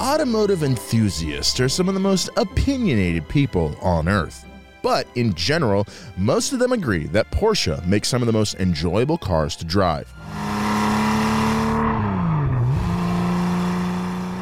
[0.00, 4.46] Automotive enthusiasts are some of the most opinionated people on earth.
[4.82, 9.18] But in general, most of them agree that Porsche makes some of the most enjoyable
[9.18, 10.10] cars to drive.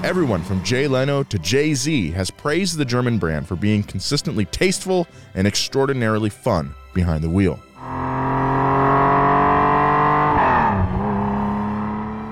[0.04, 4.44] Everyone from Jay Leno to Jay Z has praised the German brand for being consistently
[4.46, 7.60] tasteful and extraordinarily fun behind the wheel.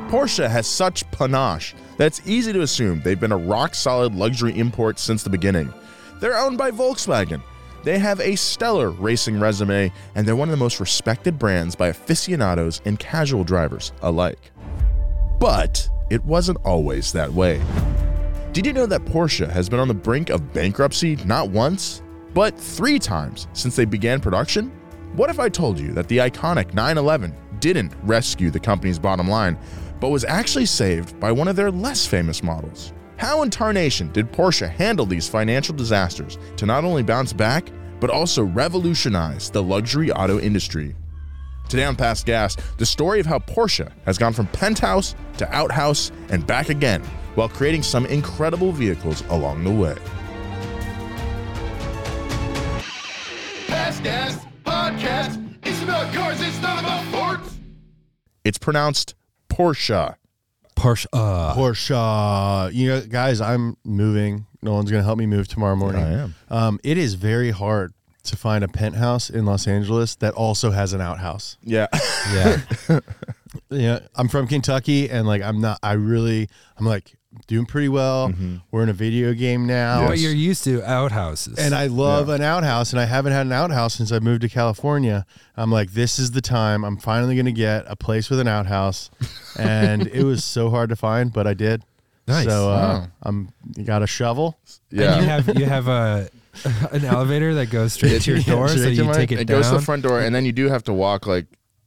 [0.09, 4.57] Porsche has such panache that it's easy to assume they've been a rock solid luxury
[4.57, 5.75] import since the beginning.
[6.21, 7.43] They're owned by Volkswagen.
[7.83, 11.89] They have a stellar racing resume, and they're one of the most respected brands by
[11.89, 14.53] aficionados and casual drivers alike.
[15.41, 17.61] But it wasn't always that way.
[18.53, 22.01] Did you know that Porsche has been on the brink of bankruptcy not once,
[22.33, 24.71] but three times since they began production?
[25.15, 29.59] What if I told you that the iconic 911 didn't rescue the company's bottom line,
[30.01, 32.93] but was actually saved by one of their less famous models?
[33.17, 38.11] How in tarnation did Porsche handle these financial disasters to not only bounce back, but
[38.11, 40.95] also revolutionize the luxury auto industry?
[41.69, 46.13] Today on Past Gas, the story of how Porsche has gone from penthouse to outhouse
[46.29, 47.03] and back again
[47.35, 49.97] while creating some incredible vehicles along the way.
[53.67, 55.43] Past Gas Podcast.
[55.65, 57.57] It's about cars, it's not about sports.
[58.45, 59.15] It's pronounced
[59.57, 60.17] Porsche.
[60.77, 61.07] Porsche.
[61.13, 62.73] Uh, Porsche.
[62.75, 64.47] You know, guys, I'm moving.
[64.61, 66.03] No one's going to help me move tomorrow morning.
[66.03, 66.35] I am.
[66.51, 70.93] Um, it is very hard to find a penthouse in Los Angeles that also has
[70.93, 71.57] an outhouse.
[71.63, 71.87] Yeah.
[72.33, 72.61] yeah.
[73.71, 75.79] Yeah, I'm from Kentucky, and like I'm not.
[75.83, 77.16] I really, I'm like
[77.47, 78.33] doing pretty well.
[78.71, 81.59] We're in a video game now, But you're used to outhouses.
[81.59, 84.49] and I love an outhouse, and I haven't had an outhouse since I moved to
[84.49, 85.27] California.
[85.57, 86.85] I'm like, this is the time.
[86.85, 89.11] I'm finally going to get a place with an outhouse,
[89.59, 91.83] and it was so hard to find, but I did.
[92.29, 92.47] Nice.
[92.47, 94.59] So uh, I'm you got a shovel.
[94.91, 96.29] And you have you have a
[96.91, 99.31] an elevator that goes straight to your Yeah, door, so straight to you my- take
[99.31, 99.59] it, it down.
[99.61, 101.47] goes to the front door, and then you do have to walk like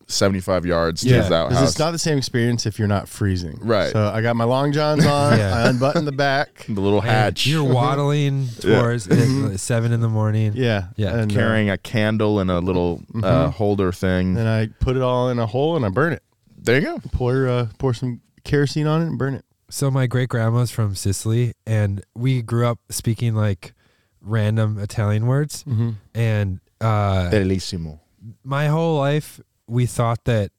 [0.09, 1.69] 75 yards to Yeah, his 'cause outhouse.
[1.69, 3.57] it's not the same experience if you're not freezing.
[3.61, 3.91] Right.
[3.91, 5.37] So I got my long johns on.
[5.37, 5.55] Yeah.
[5.55, 6.65] I unbuttoned the back.
[6.69, 7.45] the little And hatch.
[7.47, 10.53] You're waddling towards it at seven in the morning.
[10.55, 10.87] Yeah.
[10.95, 11.15] Yeah.
[11.15, 13.23] And, uh, carrying a candle and a little Mm-hmm.
[13.23, 14.35] uh, holder thing.
[14.37, 16.23] and I put it all in a hole and I burn it.
[16.61, 16.99] There you go.
[17.13, 19.45] Pour uh, pour some kerosene on it and burn it.
[19.69, 23.73] So my great grandma's from Sicily, and we grew up speaking like
[24.21, 25.63] random Italian words.
[25.63, 25.89] Mm-hmm.
[26.15, 27.99] And uh, Bellissimo.
[28.43, 30.51] my whole life, we thought that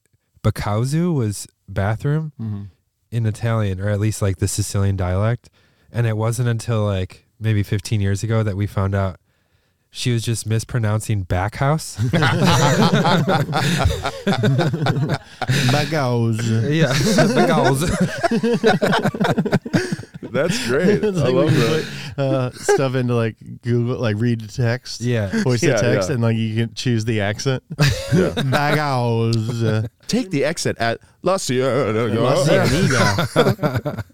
[0.43, 2.63] Bacauzu was bathroom Mm-hmm.
[3.11, 5.51] in Italian, or at least like the Sicilian dialect.
[5.93, 9.19] And it wasn't until like maybe 15 years ago that we found out
[9.91, 11.97] she was just mispronouncing back house.
[15.71, 16.39] Bagos.
[16.73, 17.89] yeah, Bacauzu.
[20.33, 21.03] That's great.
[21.03, 21.85] It's I like love when that.
[22.17, 25.01] put uh, stuff into like Google, like read to text.
[25.01, 25.29] Yeah.
[25.43, 26.15] Voice Yeah, to text, yeah.
[26.15, 27.63] and like you can choose the accent.
[27.77, 29.89] Bagos.
[30.07, 31.93] Take the exit at La Sierra.
[32.15, 34.05] La Cienega.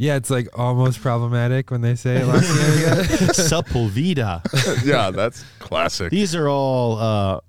[0.00, 3.02] Yeah, it's like almost problematic when they say La Cienega.
[3.34, 4.82] Sepulveda.
[4.82, 6.10] yeah, that's classic.
[6.10, 7.40] These are all uh,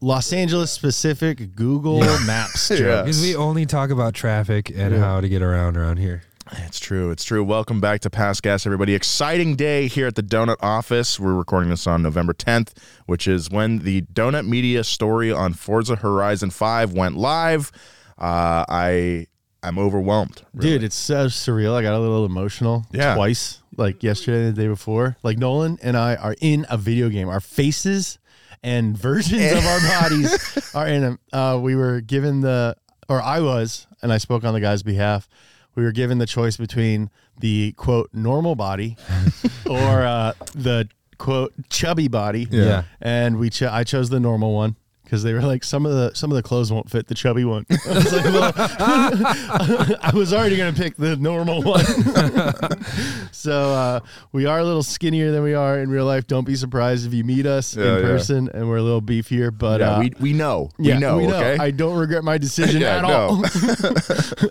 [0.00, 2.80] Los Angeles specific Google Maps jokes.
[2.80, 3.02] Yeah.
[3.02, 6.22] Because we only talk about traffic and how to get around around here.
[6.58, 7.10] It's true.
[7.10, 7.42] It's true.
[7.42, 8.94] Welcome back to Past Gas, everybody.
[8.94, 11.18] Exciting day here at the Donut office.
[11.18, 12.72] We're recording this on November 10th,
[13.06, 17.72] which is when the Donut Media story on Forza Horizon 5 went live.
[18.16, 19.26] Uh, I
[19.62, 20.42] I'm overwhelmed.
[20.54, 20.70] really.
[20.70, 21.74] Dude, it's so surreal.
[21.74, 23.14] I got a little emotional Yeah.
[23.14, 25.16] twice, like yesterday and the day before.
[25.22, 27.28] Like Nolan and I are in a video game.
[27.28, 28.18] Our faces
[28.62, 31.18] and versions of our bodies are in them.
[31.32, 32.76] Uh, we were given the,
[33.08, 35.28] or I was, and I spoke on the guy's behalf.
[35.74, 38.96] We were given the choice between the quote normal body
[39.68, 40.88] or uh, the
[41.18, 42.46] quote chubby body.
[42.50, 42.84] Yeah.
[43.00, 44.76] and we cho- I chose the normal one
[45.06, 47.44] because they were like some of the some of the clothes won't fit the chubby
[47.44, 47.64] one.
[47.70, 48.52] I was like, well,
[50.02, 51.84] I was already gonna pick the normal one.
[53.32, 54.00] so uh,
[54.32, 56.26] we are a little skinnier than we are in real life.
[56.26, 58.02] Don't be surprised if you meet us Yeah, in yeah.
[58.02, 59.56] person and we're a little beefier.
[59.56, 60.70] But yeah, uh, we, we know.
[60.78, 61.36] yeah, we know, we know.
[61.36, 61.56] okay?
[61.62, 63.44] I don't regret my decision Yeah, at all.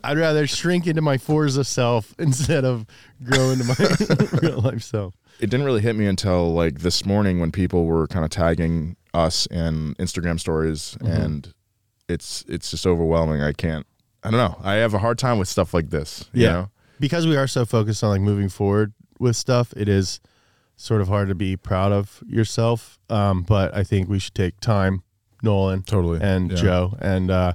[0.04, 2.86] I'd rather shrink into my Forza self instead of
[3.24, 5.13] grow into my real life self.
[5.40, 8.96] it didn't really hit me until like this morning when people were kind of tagging
[9.16, 11.22] us and Instagram stories Mm-hmm.
[11.22, 11.54] and
[12.08, 13.42] it's it's just overwhelming.
[13.42, 13.86] I can't
[14.24, 14.60] I don't know.
[14.64, 16.26] I have a hard time with stuff like this.
[16.34, 16.52] You Yeah.
[16.52, 16.70] know?
[17.00, 20.20] because we are so focused on like moving forward with stuff, it is
[20.78, 22.98] sort of hard to be proud of yourself.
[23.10, 25.04] Um, but I think we should take time,
[25.44, 26.20] Nolan, Totally.
[26.22, 26.58] and Yeah.
[26.58, 27.54] Joe, and uh,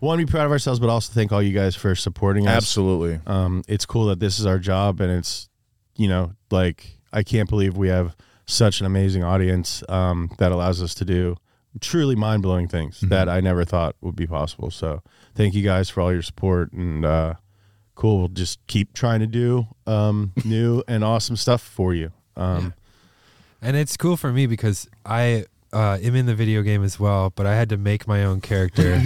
[0.00, 2.56] to be proud of ourselves, but also thank all you guys for supporting us.
[2.56, 3.20] Absolutely.
[3.26, 5.48] Um, it's cool that this is our job, and it's
[5.96, 8.16] you know like I can't believe we have
[8.46, 11.36] such an amazing audience um, that allows us to do
[11.80, 13.08] truly mind blowing things Mm-hmm.
[13.08, 14.70] that I never thought would be possible.
[14.70, 15.02] So
[15.34, 17.04] thank you guys for all your support and.
[17.04, 17.34] Uh,
[17.94, 18.20] Cool.
[18.20, 22.10] We'll just keep trying to do um, new and awesome stuff for you.
[22.36, 22.72] Um,
[23.60, 27.30] And it's cool for me because I uh, am in the video game as well,
[27.36, 28.94] but I had to make my own character.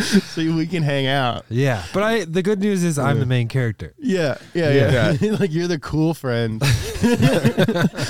[0.34, 1.44] so we can hang out.
[1.48, 3.94] yeah, but I the good news is I'm the main character.
[3.98, 5.30] Yeah, yeah, yeah.
[5.40, 6.62] like you're the cool friend.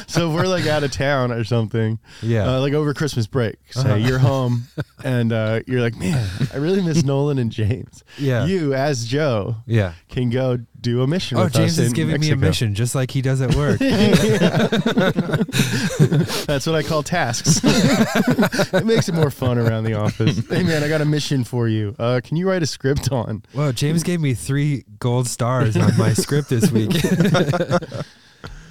[0.07, 2.49] so if we're like out of town or something, Yeah.
[2.57, 4.65] uh, like over Christmas break, say you're home
[5.05, 8.03] and uh, you're like, man, I really miss Nolan and James.
[8.19, 8.47] Yeah.
[8.47, 9.95] You as Joe Yeah.
[10.09, 11.39] can go do a mission.
[11.39, 13.79] Oh, James is in giving me a mission just like he does at work.
[16.47, 17.61] That's what I call tasks.
[17.65, 20.41] it makes it more fun around the office.
[20.51, 21.95] Hey man, I got a mission for you.
[21.99, 23.43] Uh, can you write a script on?
[23.55, 26.91] Well, James gave me three gold stars on my script this week.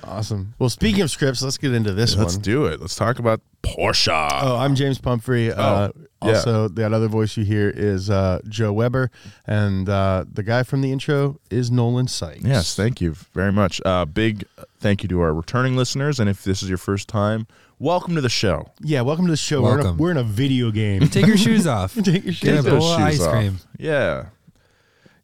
[0.10, 0.56] Awesome.
[0.58, 2.24] Well, speaking of scripts, let's get into this one.
[2.24, 2.42] Let's one.
[2.42, 2.82] do it.
[2.82, 4.30] Let's talk about Porsche.
[4.42, 5.52] Oh, I'm James Pumphrey.
[5.52, 5.90] Uh,
[6.22, 6.36] Oh, yeah.
[6.36, 9.10] Also, that other voice you hear is uh, Joe Weber,
[9.48, 12.44] and uh, the guy from the intro is Nolan Sykes.
[12.44, 13.80] Yes, thank you very much.
[13.86, 14.44] Uh, big
[14.82, 17.48] thank you to our returning listeners, and if this is your first time,
[17.80, 18.70] welcome to the show.
[18.82, 19.62] Yeah, welcome to the show.
[19.62, 19.98] We're in, a, Welcome.
[19.98, 21.08] we're in a video game.
[21.08, 21.94] Take your shoes off.
[21.94, 22.80] Take your Get shoes a off.
[22.80, 23.32] bowl of shoes ice off.
[23.34, 23.58] cream.
[23.78, 24.26] Yeah,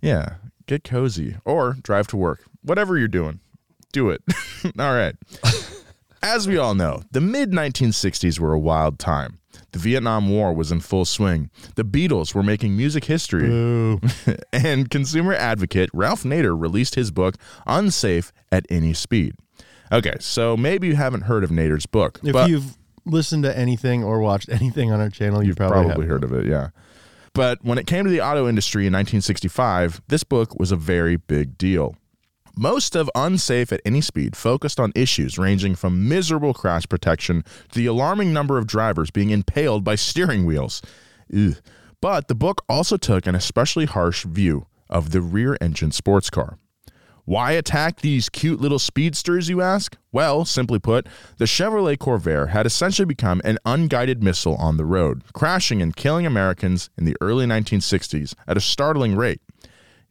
[0.02, 0.36] yeah.
[0.66, 2.46] Get cozy or drive to work.
[2.62, 3.42] Whatever you're doing,
[3.96, 4.22] do it.
[4.80, 5.16] all right.
[6.22, 9.40] As we all know, the mid 1960s were a wild time.
[9.72, 11.50] The Vietnam War was in full swing.
[11.76, 13.48] The Beatles were making music history.
[14.52, 17.36] And consumer advocate Ralph Nader released his book
[17.68, 19.36] Unsafe at Any Speed.
[19.92, 24.04] Okay, so maybe you haven't heard of Nader's book, If but you've listened to anything
[24.04, 26.70] or watched anything on our channel, you you've probably, probably, heard of it, yeah.
[27.34, 31.18] But when it came to the auto industry in 1965, this book was a very
[31.18, 31.96] big deal.
[32.58, 37.76] Most of Unsafe at Any Speed focused on issues ranging from miserable crash protection to
[37.78, 40.82] the alarming number of drivers being impaled by steering wheels.
[41.36, 41.58] Ugh.
[42.00, 46.58] But the book also took an especially harsh view of the rear engine sports car.
[47.26, 49.98] Why attack these cute little speedsters, you ask?
[50.14, 55.24] Well, simply put, the Chevrolet Corvair had essentially become an unguided missile on the road,
[55.34, 59.42] crashing and killing Americans in the early 1960s at a startling rate.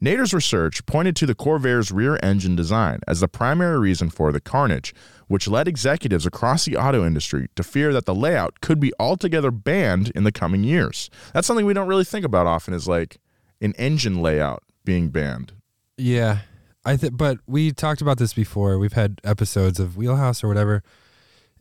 [0.05, 4.41] Nader's research pointed to the Corvair's rear engine design as the primary reason for the
[4.41, 4.95] carnage,
[5.29, 9.51] which led executives across the auto industry to fear that the layout could be altogether
[9.51, 11.09] banned in the coming years.
[11.33, 13.17] That's something we don't really think about often is like
[13.61, 15.53] an engine layout being banned.
[15.97, 16.41] Yeah.
[16.85, 18.79] I think but we talked about this before.
[18.79, 20.83] We've had episodes of Wheelhouse or whatever.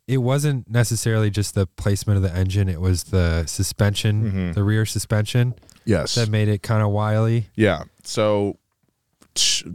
[0.06, 4.52] It wasn't necessarily just the placement of the engine, it was the suspension, mm-hmm.
[4.52, 5.56] the rear suspension
[5.86, 6.16] Yes.
[6.16, 7.48] that made it kind of wily.
[7.56, 7.84] Yeah.
[8.04, 8.58] So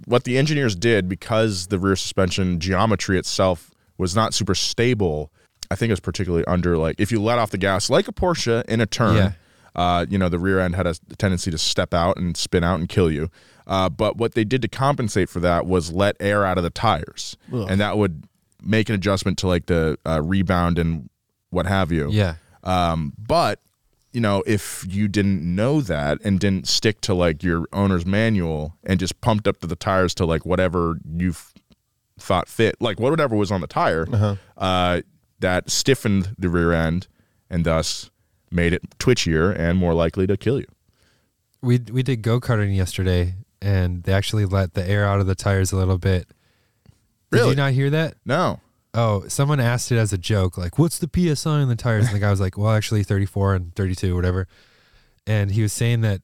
[0.04, 5.32] what the engineers did because the rear suspension geometry itself was not super stable,
[5.70, 8.12] I think it was particularly under like if you let off the gas like a
[8.12, 9.32] Porsche in a turn, Yeah.
[9.74, 12.78] uh, you know, the rear end had a tendency to step out and spin out
[12.78, 13.30] and kill you.
[13.66, 16.70] Uh, but what they did to compensate for that was let air out of the
[16.70, 18.24] tires, and that would
[18.62, 21.10] make an adjustment to like the uh, rebound and
[21.50, 22.08] what have you.
[22.10, 22.36] Yeah.
[22.64, 23.60] Um, but
[24.12, 28.74] you know, if you didn't know that and didn't stick to like your owner's manual
[28.84, 31.34] and just pumped up to the tires to like whatever you
[32.18, 34.06] thought fit, like whatever was on the tire,
[34.56, 35.00] uh
[35.40, 37.06] that stiffened the rear end
[37.48, 38.10] and thus
[38.50, 40.66] made it twitchier and more likely to kill you.
[41.60, 45.34] We we did go karting yesterday, and they actually let the air out of the
[45.34, 46.28] tires a little bit.
[47.30, 48.14] Did you not hear that?
[48.24, 48.60] No.
[48.94, 52.14] Oh, someone asked it as a joke, like, "What's the psi on the tires?" And
[52.14, 54.46] the guy was like, "Well, actually, 34 and 32, whatever."
[55.26, 56.22] And he was saying that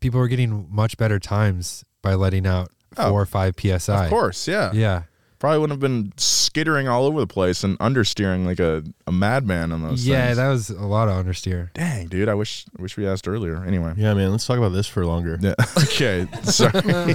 [0.00, 4.04] people were getting much better times by letting out Oh, four or five psi.
[4.04, 4.70] Of course, yeah.
[4.72, 5.02] Yeah.
[5.40, 9.72] Probably wouldn't have been skittering all over the place and understeering like a, a madman
[9.72, 10.36] on those Yeah, things.
[10.38, 11.72] that was a lot of understeer.
[11.74, 13.62] Dang, dude, I wish I wish we asked earlier.
[13.64, 13.92] Anyway.
[13.96, 14.30] Yeah, man.
[14.30, 15.36] Let's talk about this for longer.
[15.40, 15.54] Yeah.
[15.76, 16.26] Okay.
[16.44, 16.72] Sorry.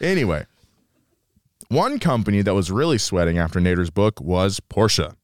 [0.00, 0.44] anyway,
[1.68, 5.14] one company that was really sweating after Nader's book was Porsche.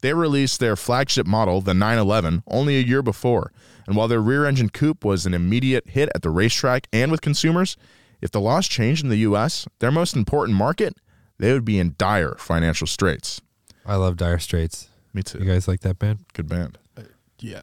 [0.00, 3.52] They released their flagship model, the 911, only a year before.
[3.86, 7.20] And while their rear engine coupe was an immediate hit at the racetrack and with
[7.20, 7.76] consumers,
[8.20, 10.96] if the laws changed in the US, their most important market,
[11.38, 13.40] they would be in dire financial straits.
[13.84, 14.88] I love Dire Straits.
[15.12, 15.38] Me too.
[15.38, 16.20] You guys like that band?
[16.34, 16.78] Good band.
[16.96, 17.02] Uh,
[17.40, 17.62] yeah.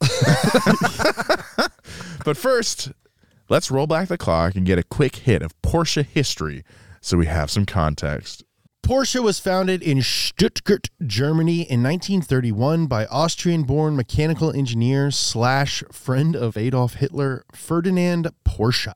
[2.24, 2.92] But first,
[3.48, 6.64] let's roll back the clock and get a quick hit of Porsche history
[7.00, 8.44] so we have some context.
[8.82, 16.56] Porsche was founded in Stuttgart, Germany in 1931 by Austrian-born mechanical engineer slash friend of
[16.56, 18.94] Adolf Hitler, Ferdinand Porsche.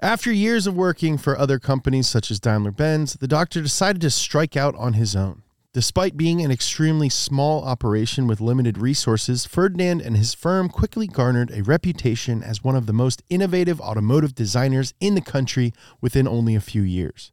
[0.00, 4.56] After years of working for other companies such as Daimler-Benz, the doctor decided to strike
[4.56, 5.42] out on his own.
[5.72, 11.50] Despite being an extremely small operation with limited resources, Ferdinand and his firm quickly garnered
[11.50, 16.54] a reputation as one of the most innovative automotive designers in the country within only
[16.54, 17.30] a few years.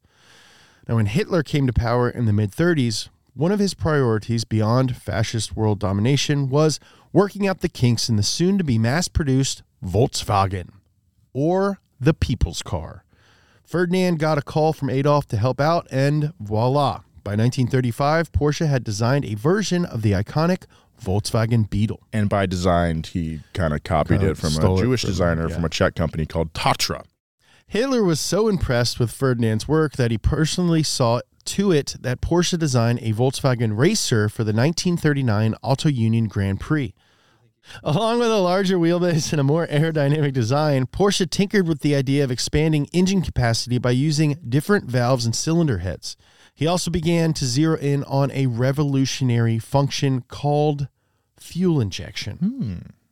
[0.87, 4.95] Now, when Hitler came to power in the mid 30s, one of his priorities beyond
[4.97, 6.79] fascist world domination was
[7.11, 10.69] working out the kinks in the soon to be mass produced Volkswagen,
[11.33, 13.03] or the people's car.
[13.65, 17.01] Ferdinand got a call from Adolf to help out, and voila.
[17.23, 20.65] By 1935, Porsche had designed a version of the iconic
[21.01, 22.01] Volkswagen Beetle.
[22.11, 25.47] And by designed, he kind of copied Kinda it from a it Jewish from- designer
[25.47, 25.55] yeah.
[25.55, 27.03] from a Czech company called Tatra.
[27.67, 32.57] Hitler was so impressed with Ferdinand's work that he personally saw to it that Porsche
[32.57, 36.93] designed a Volkswagen Racer for the 1939 Auto Union Grand Prix.
[37.83, 42.23] Along with a larger wheelbase and a more aerodynamic design, Porsche tinkered with the idea
[42.23, 46.17] of expanding engine capacity by using different valves and cylinder heads.
[46.53, 50.87] He also began to zero in on a revolutionary function called
[51.37, 52.37] fuel injection.
[52.37, 53.02] Hmm.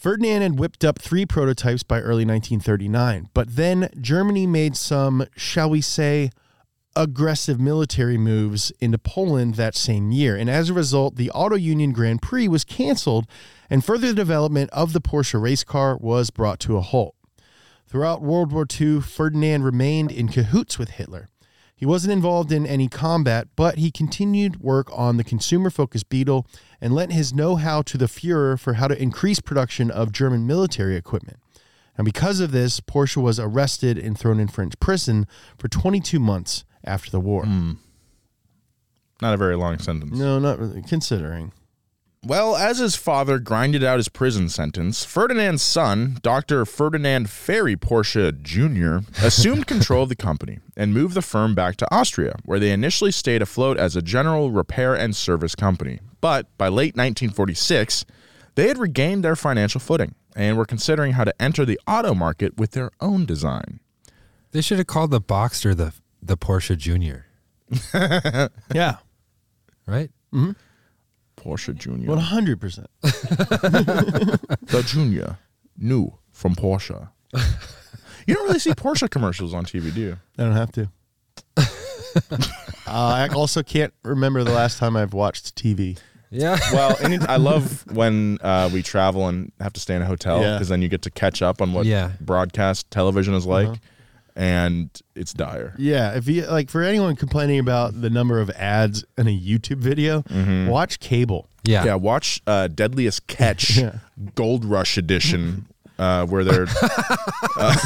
[0.00, 5.68] Ferdinand had whipped up three prototypes by early 1939, but then Germany made some, shall
[5.68, 6.30] we say,
[6.96, 10.36] aggressive military moves into Poland that same year.
[10.36, 13.26] And as a result, the Auto Union Grand Prix was canceled,
[13.68, 17.14] and further development of the Porsche race car was brought to a halt.
[17.86, 21.28] Throughout World War II, Ferdinand remained in cahoots with Hitler.
[21.80, 26.46] He wasn't involved in any combat, but he continued work on the consumer focused Beetle
[26.78, 30.46] and lent his know how to the Fuhrer for how to increase production of German
[30.46, 31.38] military equipment.
[31.96, 36.66] And because of this, Porsche was arrested and thrown in French prison for 22 months
[36.84, 37.46] after the war.
[37.46, 37.72] Hmm.
[39.22, 40.18] Not a very long sentence.
[40.18, 41.50] No, not really, considering.
[42.22, 46.66] Well, as his father grinded out his prison sentence, Ferdinand's son, Dr.
[46.66, 51.94] Ferdinand Ferry Porsche Jr., assumed control of the company and moved the firm back to
[51.94, 56.00] Austria, where they initially stayed afloat as a general repair and service company.
[56.20, 58.04] But by late 1946,
[58.54, 62.58] they had regained their financial footing and were considering how to enter the auto market
[62.58, 63.80] with their own design.
[64.52, 67.24] They should have called the Boxster the the Porsche Junior,
[67.94, 68.96] Yeah,
[69.86, 70.10] right?
[70.34, 70.50] Mm-hmm.
[71.40, 71.90] Porsche Jr.
[72.10, 72.86] 100%.
[73.02, 75.38] the Junior,
[75.78, 77.08] new from Porsche.
[78.26, 80.16] you don't really see Porsche commercials on TV, do you?
[80.38, 80.90] I don't have to.
[82.26, 82.38] uh,
[82.86, 85.98] I also can't remember the last time I've watched TV.
[86.30, 86.58] Yeah.
[86.72, 90.40] Well, any, I love when uh, we travel and have to stay in a hotel
[90.40, 90.52] Yeah.
[90.54, 92.12] because then you get to catch up on what Yeah.
[92.20, 93.76] broadcast television is like, Uh-huh.
[94.36, 95.74] And it's dire.
[95.78, 99.78] Yeah, if you like for anyone complaining about the number of ads in a YouTube
[99.78, 100.22] video,
[100.70, 101.48] watch cable.
[101.64, 101.84] Yeah.
[101.84, 103.98] Yeah, watch uh, Deadliest Catch Yeah.
[104.34, 105.66] Gold Rush Edition,
[105.98, 106.66] uh, where they're
[107.56, 107.76] uh,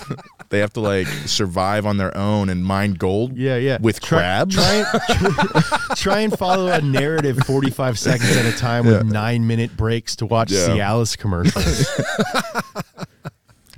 [0.50, 3.34] they have to like survive on their own and mine gold.
[3.36, 3.78] Yeah, yeah.
[3.80, 4.54] with Try- crabs.
[4.54, 9.76] Try, and, try and follow a narrative 45 seconds at a time with nine minute
[9.78, 10.68] breaks to watch Yeah.
[10.68, 11.86] Cialis commercials.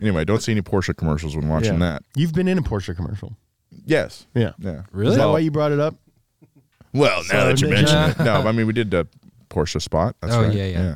[0.04, 1.78] Anyway, don't see any Porsche commercials when watching Yeah.
[1.78, 2.02] that.
[2.14, 3.36] You've been in a Porsche commercial.
[3.86, 4.26] Yes.
[4.34, 4.52] Yeah.
[4.58, 4.82] Yeah.
[4.92, 5.12] Really?
[5.12, 5.94] Is that Well- why you brought it up?
[6.92, 9.06] Well, now So that you Ninja- mention it, no, I mean we did the
[9.50, 10.16] Porsche spot.
[10.20, 10.52] That's Oh, right.
[10.54, 10.94] yeah, yeah.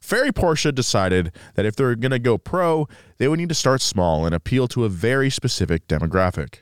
[0.00, 3.54] Ferry Porsche decided that if they were going to go pro, they would need to
[3.54, 6.60] start small and appeal to a very specific demographic: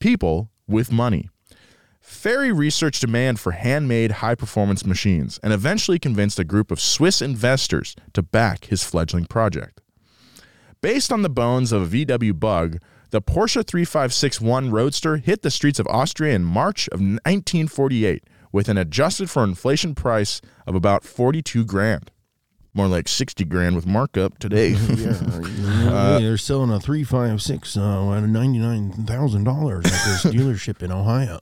[0.00, 1.28] people with money.
[2.00, 7.96] Ferry researched demand for handmade high-performance machines and eventually convinced a group of Swiss investors
[8.12, 9.80] to back his fledgling project.
[10.86, 12.78] Based on the bones of a VW Bug,
[13.10, 18.78] The Porsche 3561 Roadster hit the streets of Austria in March of 1948 with an
[18.78, 22.12] adjusted for inflation price of about 42 grand.
[22.72, 24.68] More like 60 grand with markup today.
[24.88, 30.22] yeah, they're selling a three five six uh, at ninety nine thousand dollars at this
[30.32, 31.40] dealership in Ohio.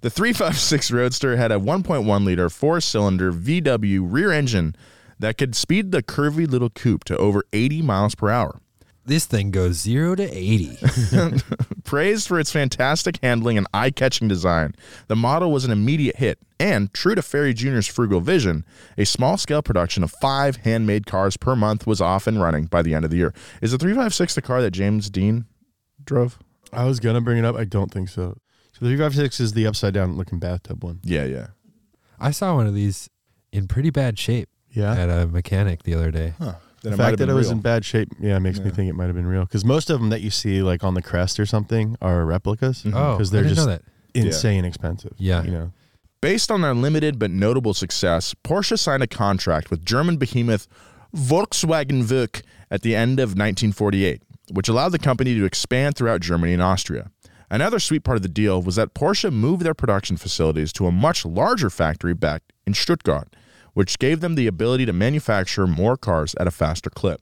[0.00, 4.74] The 356 Roadster had a 1.1 liter four cylinder VW rear engine
[5.18, 8.60] that could speed the curvy little coupe to over 80 miles per hour.
[9.04, 10.78] This thing goes zero to 80.
[11.84, 14.74] Praised for its fantastic handling and eye catching design,
[15.06, 16.38] the model was an immediate hit.
[16.60, 18.66] And, true to Ferry Jr.'s frugal vision,
[18.98, 22.82] a small scale production of five handmade cars per month was off and running by
[22.82, 23.32] the end of the year.
[23.62, 25.46] Is the 356 the car that James Dean
[26.04, 26.38] drove?
[26.72, 27.56] I was gonna bring it up.
[27.56, 28.36] I don't think so.
[28.72, 31.00] So the three five six is the upside down looking bathtub one.
[31.02, 31.48] Yeah, yeah.
[32.20, 33.08] I saw one of these
[33.52, 34.94] in pretty bad shape Yeah.
[34.94, 36.34] at a mechanic the other day.
[36.38, 36.54] Huh.
[36.82, 39.16] The fact that it was in bad shape, yeah, makes me think it might have
[39.16, 39.42] been real.
[39.42, 42.84] Because most of them that you see like on the crest or something are replicas.
[42.84, 42.96] Mm-hmm.
[42.96, 43.82] Oh, because they're didn't just know that.
[44.14, 45.12] insane expensive.
[45.18, 45.42] Yeah.
[45.42, 45.72] you know.
[46.20, 50.68] Based on their limited but notable success, Porsche signed a contract with German behemoth
[51.16, 56.52] Volkswagen Werk at the end of 1948, which allowed the company to expand throughout Germany
[56.52, 57.10] and Austria.
[57.50, 60.92] Another sweet part of the deal was that Porsche moved their production facilities to a
[60.92, 63.34] much larger factory back in Stuttgart,
[63.74, 67.20] which gave them the ability to manufacture more cars at a faster clip.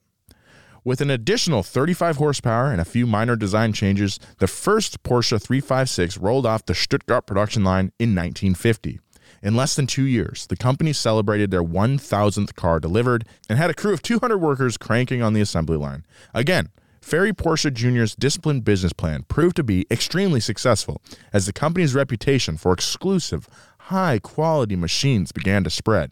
[0.84, 6.16] With an additional 35 horsepower and a few minor design changes, the first Porsche 356
[6.18, 9.00] rolled off the Stuttgart production line in 1950.
[9.42, 13.74] In less than two years, the company celebrated their 1,000th car delivered and had a
[13.74, 16.06] crew of 200 workers cranking on the assembly line.
[16.32, 16.68] Again,
[17.00, 21.00] Ferry Porsche Jr.'s disciplined business plan proved to be extremely successful
[21.32, 23.48] as the company's reputation for exclusive,
[23.78, 26.10] high quality machines began to spread.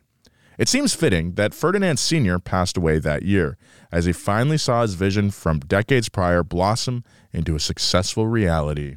[0.58, 2.38] It seems fitting that Ferdinand Sr.
[2.38, 3.56] passed away that year,
[3.90, 8.96] as he finally saw his vision from decades prior blossom into a successful reality.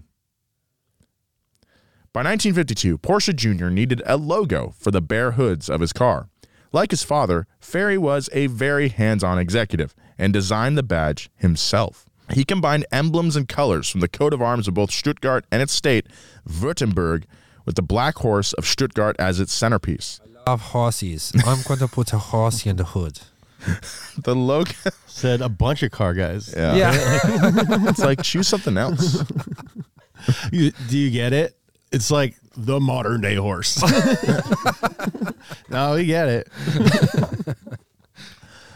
[2.13, 3.67] By 1952, Porsche Jr.
[3.69, 6.29] needed a logo for the bare hoods of his car.
[6.71, 12.07] Like his father, Ferry was a very hands on executive and designed the badge himself.
[12.33, 15.73] He combined emblems and colors from the coat of arms of both Stuttgart and its
[15.73, 16.07] state,
[16.47, 17.23] Württemberg,
[17.65, 20.19] with the black horse of Stuttgart as its centerpiece.
[20.47, 21.33] Love horses.
[21.45, 23.19] I'm going to put a horse in the hood.
[24.23, 24.71] The logo,
[25.07, 26.53] Said a bunch of car guys.
[26.55, 26.91] yeah, Yeah.
[27.89, 29.23] it's like choose something else.
[30.51, 31.55] You, do you get it?
[31.91, 33.77] It's like the modern day horse.
[35.69, 36.49] no, we get it.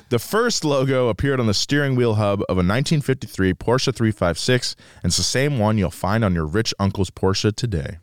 [0.10, 5.10] The first logo appeared on the steering wheel hub of a 1953 Porsche 356, and
[5.10, 7.98] it's the same one you'll find on your rich uncle's Porsche today.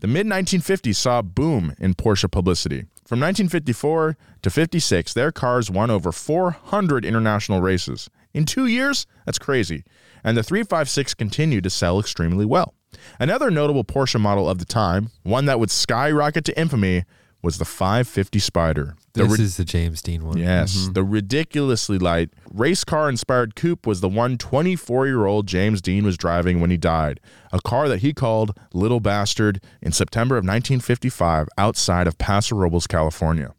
[0.00, 2.84] The mid 1950s saw a boom in Porsche publicity.
[3.08, 8.10] From 1954 to 56, their cars won over 400 international races.
[8.34, 9.82] In two years, that's crazy.
[10.22, 12.74] And the 356 continued to sell extremely well.
[13.18, 17.04] Another notable Porsche model of the time, one that would skyrocket to infamy,
[17.42, 18.96] was the 550 Spider.
[19.12, 20.38] The This ri- is the James Dean one.
[20.38, 20.92] Yes, mm-hmm.
[20.92, 26.04] the ridiculously light race car inspired coupe was the one 24 year old James Dean
[26.04, 27.20] was driving when he died,
[27.52, 32.86] a car that he called Little Bastard in September of 1955 outside of Paso Robles,
[32.86, 33.54] California.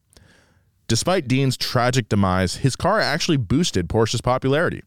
[0.88, 4.82] Despite Dean's tragic demise, his car actually boosted Porsche's popularity.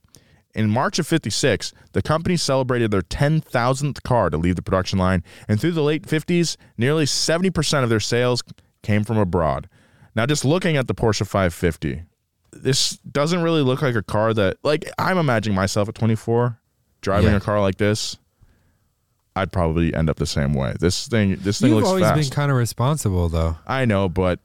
[0.55, 5.23] In March of 56, the company celebrated their 10,000th car to leave the production line,
[5.49, 8.43] and through the late 50s, nearly 70% of their sales
[8.83, 9.69] came from abroad.
[10.15, 12.03] Now, just looking at the Porsche 550,
[12.53, 16.59] this doesn't really look like a car that, like, I'm imagining myself at 24
[17.01, 17.37] driving Yeah.
[17.37, 18.19] a car like this.
[19.35, 20.75] I'd probably end up the same way.
[20.79, 22.21] This thing, this thing You've looks always fast.
[22.21, 23.57] been kind of responsible, though.
[23.67, 24.41] I know, but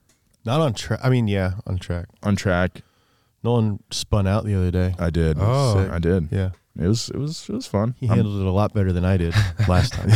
[0.46, 1.02] Not on track.
[1.04, 2.06] I mean, yeah, on track.
[2.24, 2.82] on track,
[3.44, 4.96] Nolan spun out the other day.
[4.98, 5.38] I did.
[5.40, 5.90] Oh.
[5.92, 6.30] I did.
[6.32, 7.96] Yeah, It was, it was, it was fun.
[8.00, 9.34] he I'm- handled it a lot better than I did
[9.68, 10.10] last time.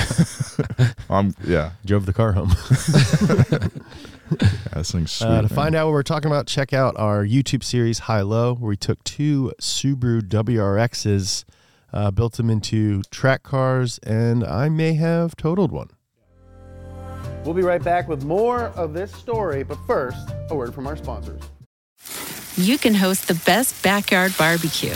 [1.09, 2.51] I'm, yeah, Drove the car home.
[3.51, 3.67] yeah,
[4.75, 5.27] this thing's sweet.
[5.31, 5.47] Uh, to man.
[5.49, 8.77] find out what we're talking about, check out our YouTube series High Low, where we
[8.77, 11.43] took two Subaru WRXs,
[11.93, 15.89] uh, built them into track cars, and I may have totaled one.
[17.43, 20.95] We'll be right back with more of this story, but first, a word from our
[20.95, 21.41] sponsors.
[22.55, 24.95] you can host the best backyard barbecue.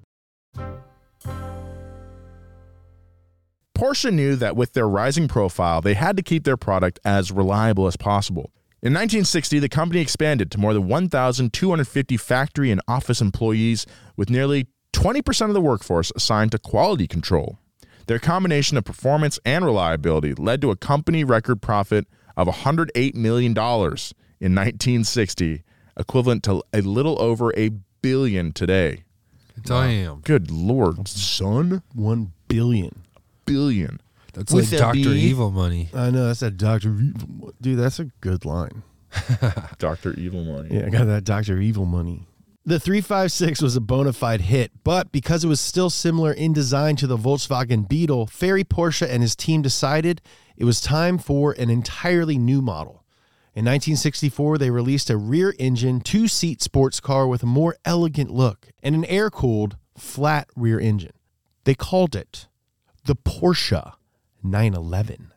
[3.81, 7.87] Porsche knew that with their rising profile, they had to keep their product as reliable
[7.87, 8.51] as possible.
[8.83, 14.67] In 1960, the company expanded to more than 1,250 factory and office employees, with nearly
[14.93, 17.57] 20% of the workforce assigned to quality control.
[18.05, 22.05] Their combination of performance and reliability led to a company record profit
[22.37, 25.63] of $108 million in 1960,
[25.97, 27.71] equivalent to a little over a
[28.03, 29.05] billion today.
[29.59, 30.19] Damn.
[30.19, 31.81] Good lord, son.
[31.95, 33.00] One billion.
[33.51, 34.01] Billion.
[34.33, 34.93] That's With like a Dr.
[34.93, 35.19] B.
[35.19, 35.89] Evil money.
[35.93, 37.53] I know that's that Doctor Evil.
[37.61, 38.83] Dude, that's a good line.
[39.77, 40.13] Dr.
[40.13, 40.69] Evil money.
[40.71, 42.27] Yeah, I got that Doctor Evil money.
[42.63, 46.95] The 356 was a bona fide hit, but because it was still similar in design
[46.97, 50.21] to the Volkswagen Beetle, Ferry Porsche and his team decided
[50.55, 53.03] it was time for an entirely new model.
[53.53, 58.29] In 1964, they released a rear engine, two seat sports car with a more elegant
[58.29, 61.13] look and an air cooled, flat rear engine.
[61.63, 62.47] They called it
[63.05, 63.93] the Porsche
[64.43, 65.33] 911.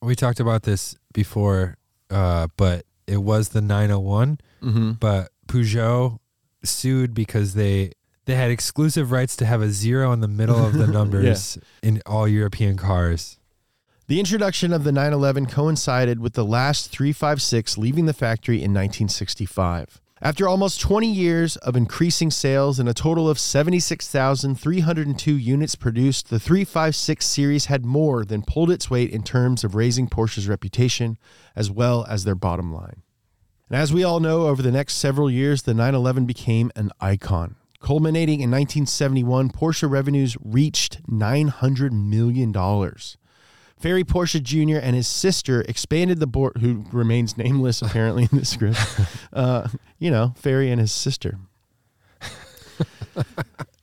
[0.00, 1.76] We talked about this before,
[2.10, 4.38] uh, but it was the 901.
[4.62, 4.92] Mm-hmm.
[4.92, 6.18] But Peugeot
[6.64, 7.92] sued because they
[8.24, 12.00] they had exclusive rights to have a zero in the middle of the numbers in
[12.06, 13.38] all European cars.
[14.06, 20.01] The introduction of the 911 coincided with the last 356 leaving the factory in 1965.
[20.24, 26.38] After almost 20 years of increasing sales and a total of 76,302 units produced, the
[26.38, 31.18] 356 series had more than pulled its weight in terms of raising Porsche's reputation
[31.56, 33.02] as well as their bottom line.
[33.68, 37.56] And as we all know, over the next several years, the 911 became an icon.
[37.80, 42.52] Culminating in 1971, Porsche revenues reached $900 million.
[43.82, 44.78] Ferry Porsche Jr.
[44.80, 48.78] and his sister expanded the board, who remains nameless apparently in this script.
[49.32, 49.66] Uh,
[50.02, 51.38] you know, Ferry and his sister.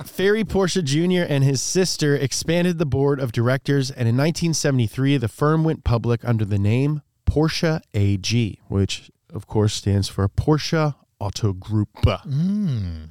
[0.03, 1.25] Ferry Porsche Jr.
[1.31, 6.25] and his sister expanded the board of directors, and in 1973, the firm went public
[6.25, 11.89] under the name Porsche AG, which of course stands for Porsche Auto Group.
[12.03, 13.05] Hmm.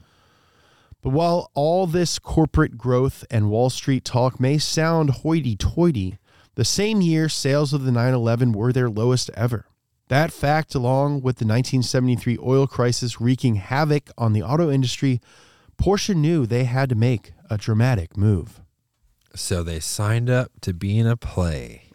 [1.01, 6.19] But while all this corporate growth and Wall Street talk may sound hoity toity,
[6.57, 9.65] the same year sales of the 911 were their lowest ever.
[10.09, 15.21] That fact, along with the 1973 oil crisis wreaking havoc on the auto industry,
[15.77, 18.61] Porsche knew they had to make a dramatic move.
[19.35, 21.91] So they signed up to be in a play.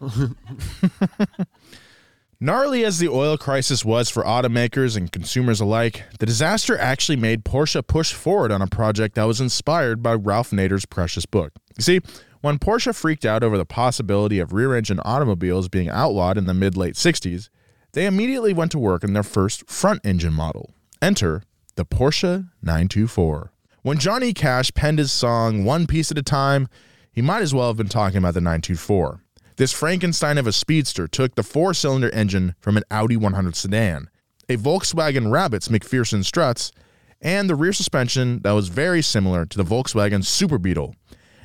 [2.40, 7.44] Gnarly as the oil crisis was for automakers and consumers alike, the disaster actually made
[7.44, 11.52] Porsche push forward on a project that was inspired by Ralph Nader's precious book.
[11.76, 12.00] You see,
[12.42, 16.54] when Porsche freaked out over the possibility of rear engine automobiles being outlawed in the
[16.54, 17.48] mid late 60s,
[17.94, 20.74] they immediately went to work on their first front engine model.
[21.00, 21.42] Enter
[21.76, 23.52] the Porsche 924.
[23.82, 26.68] When Johnny Cash penned his song One Piece at a Time,
[27.12, 29.20] he might as well have been talking about the 924.
[29.56, 34.10] This Frankenstein of a speedster took the four cylinder engine from an Audi 100 sedan,
[34.48, 36.72] a Volkswagen Rabbit's MacPherson struts,
[37.20, 40.96] and the rear suspension that was very similar to the Volkswagen Super Beetle.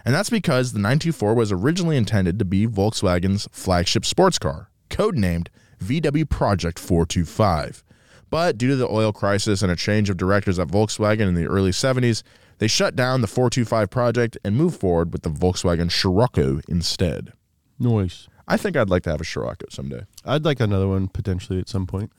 [0.04, 5.50] And that's because the 924 was originally intended to be Volkswagen's flagship sports car, codenamed
[5.80, 7.84] VW Project 425.
[8.30, 11.48] But due to the oil crisis and a change of directors at Volkswagen in the
[11.48, 12.22] early 70s,
[12.60, 17.34] they shut down the 425 project and moved forward with the Volkswagen Scirocco instead.
[17.80, 18.28] Noise.
[18.48, 20.06] I think I'd like to have a Scirocco someday.
[20.26, 22.12] I'd like another one potentially at some point.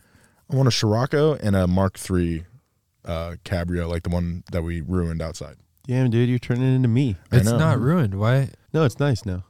[0.51, 2.45] I want a Scirocco and a Mark III
[3.05, 5.57] uh, Cabrio, like the one that we ruined outside.
[5.87, 7.17] Damn, dude, you're turning into me.
[7.33, 8.15] It's not ruined.
[8.19, 8.51] Why?
[8.73, 9.45] No, it's nice now.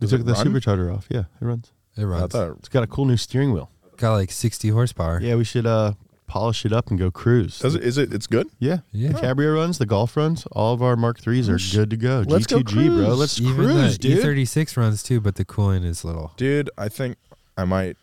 [0.00, 0.46] We Does took the run?
[0.46, 1.06] supercharger off.
[1.08, 1.72] Yeah, it runs.
[1.96, 2.32] It I runs.
[2.32, 3.70] thought It's got a cool new steering wheel.
[3.96, 5.20] Got like 60 horsepower.
[5.20, 5.92] Yeah, we should uh
[6.26, 7.58] polish it up and go cruise.
[7.60, 7.84] Does it?
[7.84, 8.12] Is it?
[8.12, 8.48] It's good.
[8.58, 9.12] Yeah, Yeah.
[9.12, 12.24] The Cabrio runs, the Golf runs, all of our Mark threes are good to go.
[12.26, 13.04] Let's go G2G, bro.
[13.06, 13.18] cruise.
[13.18, 14.24] Let's Even cruise, the dude.
[14.24, 16.32] E36 runs too, but the coolant is little.
[16.36, 17.18] Dude, I think
[17.56, 17.96] I might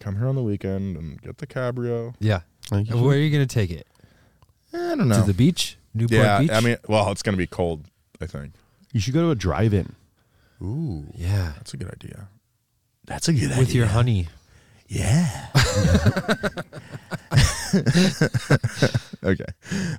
[0.00, 2.14] come here on the weekend and get the Cabrio.
[2.18, 2.40] Yeah.
[2.70, 3.86] Like, And Where are you gonna take it?
[4.72, 5.20] I don't know.
[5.20, 5.78] To the beach?
[5.94, 6.50] Newport yeah, Beach?
[6.50, 7.86] I mean, well, it's gonna be cold.
[8.20, 8.52] I think.
[8.92, 9.94] you should go to a drive-in.
[10.62, 11.52] Ooh, yeah.
[11.56, 12.28] that's a good idea.
[13.06, 13.58] That's a good idea.
[13.58, 14.28] With your honey.
[14.88, 15.48] Yeah.
[19.24, 19.44] Okay.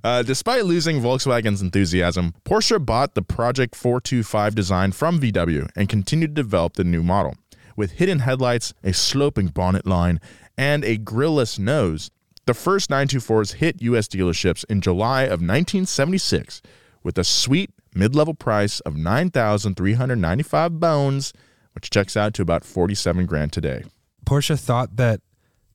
[0.03, 6.35] Uh, despite losing Volkswagen's enthusiasm, Porsche bought the Project 425 design from VW and continued
[6.35, 7.35] to develop the new model.
[7.75, 10.21] With hidden headlights, a sloping bonnet line,
[10.57, 12.09] and a grillless nose,
[12.45, 14.07] the first 924s hit U.S.
[14.07, 16.61] dealerships in July of 1976
[17.03, 21.33] with a sweet mid-level price of 9,395 bones,
[21.77, 23.83] which checks out to about 47 grand today.
[24.25, 25.21] Porsche thought that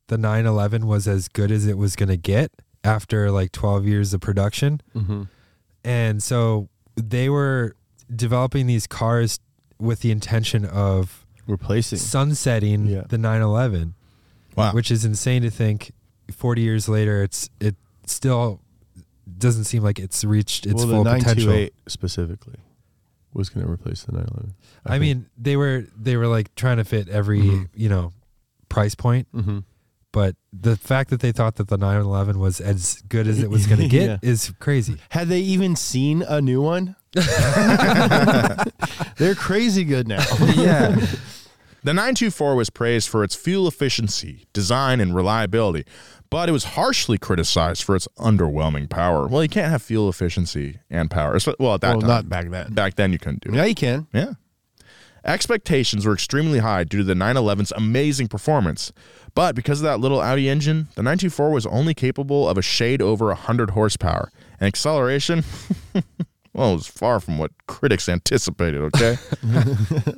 [0.07, 2.51] the 911 was as good as it was going to get
[2.83, 4.81] after like 12 years of production.
[4.93, 5.23] Mm-hmm.
[5.85, 7.77] And so they were
[8.13, 9.39] developing these cars
[9.79, 11.99] with the intention of Replacing.
[11.99, 13.03] sunsetting Yeah.
[13.07, 13.93] the 911,
[14.57, 14.73] Wow.
[14.73, 15.93] which is insane to think
[16.33, 18.59] 40 years later it's it still
[19.37, 21.67] doesn't seem like it's reached its well, full the potential.
[21.87, 22.55] specifically
[23.33, 24.53] was going to replace the 911.
[24.85, 27.69] I mean, they were they were like trying to fit every, Mhm.
[27.75, 28.11] you know,
[28.69, 29.27] price point.
[29.33, 29.59] mm-hmm.
[30.11, 33.65] but the fact that they thought that the 911 was as good as it was
[33.67, 34.17] going to get Yeah.
[34.29, 34.97] is crazy.
[35.09, 36.95] had they even seen a new one?
[39.17, 40.23] They're crazy good now.
[40.55, 40.95] yeah.
[41.83, 45.83] The 924 was praised for its fuel efficiency, design, and reliability,
[46.29, 49.27] but it was harshly criticized for its underwhelming power.
[49.27, 51.37] Well, you can't have fuel efficiency and power.
[51.59, 52.07] Well, at that well, time.
[52.07, 52.73] not back then.
[52.73, 53.55] Back then, you couldn't do it.
[53.55, 54.07] Yeah, you can.
[54.13, 54.33] Yeah.
[55.25, 58.91] Expectations were extremely high due to the 911's amazing performance.
[59.35, 63.01] But because of that little Audi engine, the 924 was only capable of a shade
[63.01, 64.31] over 100 horsepower.
[64.59, 65.43] And acceleration,
[66.53, 69.17] well, it was far from what critics anticipated, okay?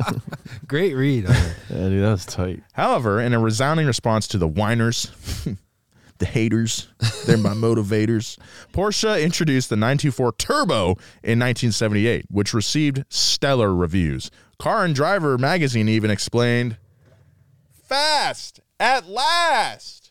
[0.68, 1.24] Great read.
[1.26, 2.64] Yeah, dude, that was tight.
[2.74, 5.12] However, in a resounding response to the whiners,
[6.18, 6.90] the haters,
[7.26, 8.38] they're my motivators,
[8.74, 10.84] Porsche introduced the 924 Turbo
[11.24, 14.30] in 1978, which received stellar reviews.
[14.60, 16.78] Car and Driver magazine even explained,
[17.84, 20.05] Fast at last!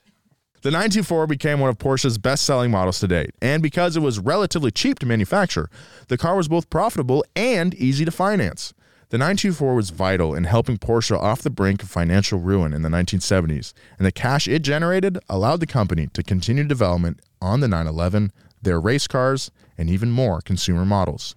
[0.64, 4.18] The 924 became one of Porsche's best selling models to date, and because it was
[4.18, 5.68] relatively cheap to manufacture,
[6.08, 8.72] the car was both profitable and easy to finance.
[9.10, 12.88] The 924 was vital in helping Porsche off the brink of financial ruin in the
[12.88, 18.32] 1970s, and the cash it generated allowed the company to continue development on the 911,
[18.62, 21.36] their race cars, and even more consumer models.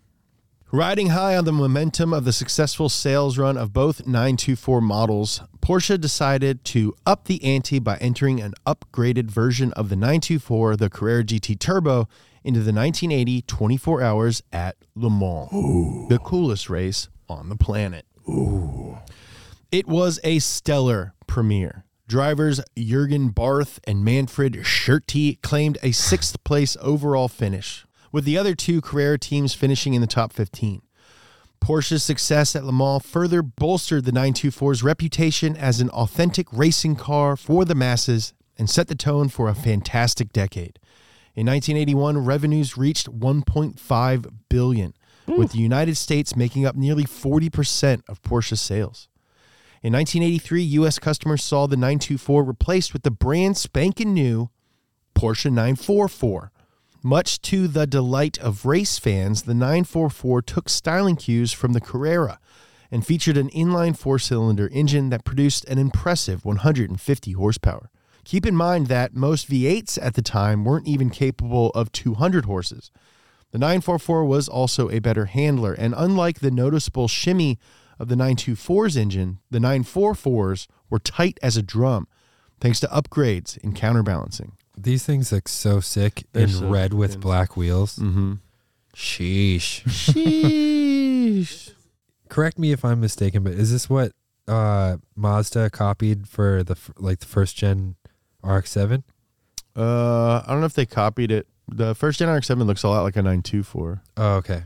[0.73, 5.97] Riding high on the momentum of the successful sales run of both 924 models, Porsche
[5.97, 11.23] decided to up the ante by entering an upgraded version of the 924, the Carrera
[11.23, 12.09] GT Turbo,
[12.43, 18.05] into the 1980 24 Hours at Le Mans, the coolest race on the planet.
[19.71, 21.85] It was a stellar premiere.
[22.09, 27.86] Drivers Jurgen Barth and Manfred Schurti claimed a sixth place overall finish,
[28.17, 30.81] with the other two Carrera teams finishing in the top 15.
[31.61, 37.37] Porsche's success at Le Mans further bolstered the 924's reputation as an authentic racing car
[37.37, 40.79] for the masses and set the tone for a fantastic decade.
[41.35, 44.95] In 1981, revenues reached 1.5 billion,
[45.27, 49.09] with the United States making up nearly 40% of Porsche's sales.
[49.83, 50.97] In 1983, U.S.
[50.97, 54.49] customers saw the 924 replaced with the brand spanking new
[55.13, 56.51] Porsche 944.
[57.07, 62.37] Much to the delight of race fans, the 944 took styling cues from the Carrera
[62.91, 67.89] and featured an inline four cylinder engine that produced an impressive 150 horsepower.
[68.25, 72.91] Keep in mind that most V8s at the time weren't even capable of 200 horses.
[73.51, 77.57] The 944 was also a better handler, and unlike the noticeable shimmy
[77.97, 82.09] of the 924's engine, the 944s were tight as a drum
[82.59, 84.57] thanks to upgrades in counterbalancing.
[84.77, 87.23] These things look so sick They're in so red with intense.
[87.23, 87.97] black wheels.
[87.97, 88.33] Mm-hmm.
[88.95, 89.83] Sheesh.
[89.85, 91.73] Sheesh.
[92.29, 94.11] Correct me if I'm mistaken, but is this what
[94.47, 97.95] uh, Mazda copied for the f- like the first gen
[98.43, 99.03] RX-7?
[99.75, 101.47] Uh, I don't know if they copied it.
[101.69, 104.63] The first gen RX-7 looks a lot like a 924, Oh, okay.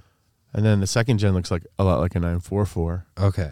[0.54, 3.06] and then the second gen looks like a lot like a 944.
[3.20, 3.52] Okay.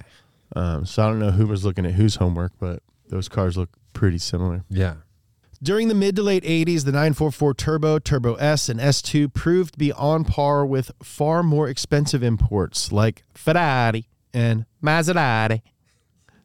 [0.55, 3.69] Um, so I don't know who was looking at whose homework, but those cars look
[3.93, 4.63] pretty similar.
[4.69, 4.95] Yeah.
[5.61, 9.77] During the mid to late 80s, the 944 Turbo, Turbo S, and S2 proved to
[9.79, 15.61] be on par with far more expensive imports like Ferrari and Maserati,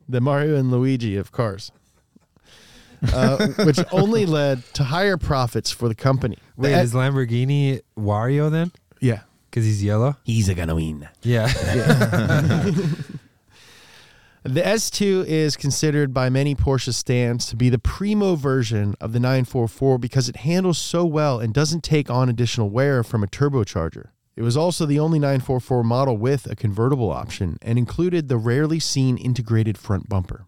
[0.09, 1.71] the Mario and Luigi of cars.
[3.13, 6.39] uh, which only led to higher profits for the company.
[6.57, 8.73] Wait, The- is Lamborghini Wario then?
[9.01, 9.21] yeah.
[9.51, 10.17] Because he's yellow.
[10.25, 11.09] He's a gonna win.
[11.23, 11.47] Yeah.
[14.47, 19.19] The S2 is considered by many Porsche stands to be the primo version of the
[19.19, 24.09] 944 because it handles so well and doesn't take on additional wear from a turbocharger.
[24.37, 28.79] It was also the only 944 model with a convertible option and included the rarely
[28.79, 30.45] seen integrated front bumper.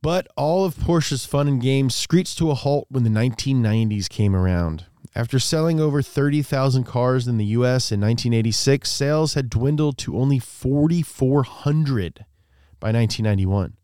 [0.00, 4.36] But all of Porsche's fun and games screeched to a halt when the 1990s came
[4.36, 4.86] around.
[5.12, 10.38] After selling over 30,000 cars in the US in 1986, sales had dwindled to only
[10.38, 12.26] 4,400
[12.84, 13.78] by 1991.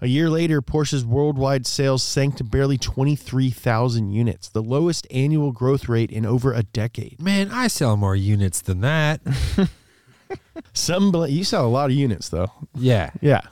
[0.00, 5.90] A year later, Porsche's worldwide sales sank to barely 23,000 units, the lowest annual growth
[5.90, 7.20] rate in over a decade.
[7.20, 9.20] Man, I sell more units than that.
[10.72, 12.50] Some bl- you sell a lot of units though.
[12.74, 13.10] Yeah.
[13.20, 13.42] Yeah.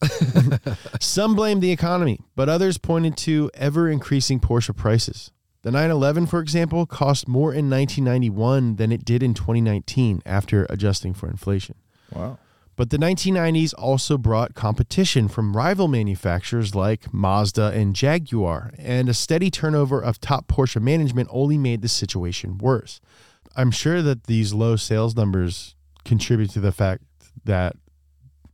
[1.00, 5.32] Some blamed the economy, but others pointed to ever increasing Porsche prices.
[5.62, 11.12] The 911, for example, cost more in 1991 than it did in 2019 after adjusting
[11.12, 11.74] for inflation.
[12.14, 12.38] Wow.
[12.78, 19.14] But the 1990s also brought competition from rival manufacturers like Mazda and Jaguar, and a
[19.14, 23.00] steady turnover of top Porsche management only made the situation worse.
[23.56, 27.02] I'm sure that these low sales numbers contribute to the fact
[27.44, 27.74] that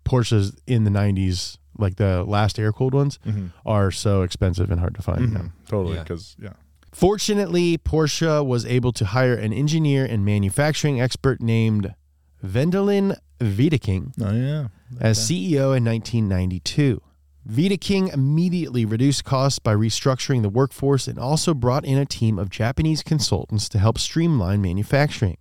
[0.07, 3.49] Porsches in the 90s, like the last air cooled ones, mm-hmm.
[3.67, 5.41] are so expensive and hard to find now.
[5.41, 5.65] Mm-hmm.
[5.69, 5.97] Totally.
[5.97, 6.03] Yeah.
[6.03, 6.53] Because, yeah.
[6.93, 11.95] Fortunately, Porsche was able to hire an engineer and manufacturing expert named
[12.43, 14.69] Wendelin Wiedeking Oh, yeah.
[15.01, 17.01] as CEO in 1992.
[17.47, 22.49] Wiedeking immediately reduced costs by restructuring the workforce and also brought in a team of
[22.49, 25.37] Japanese consultants to help streamline manufacturing.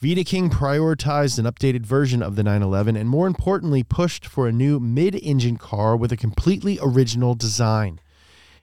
[0.00, 4.78] Wiedeking prioritized an updated version of the 911 and, more importantly, pushed for a new
[4.78, 7.98] mid engine car with a completely original design.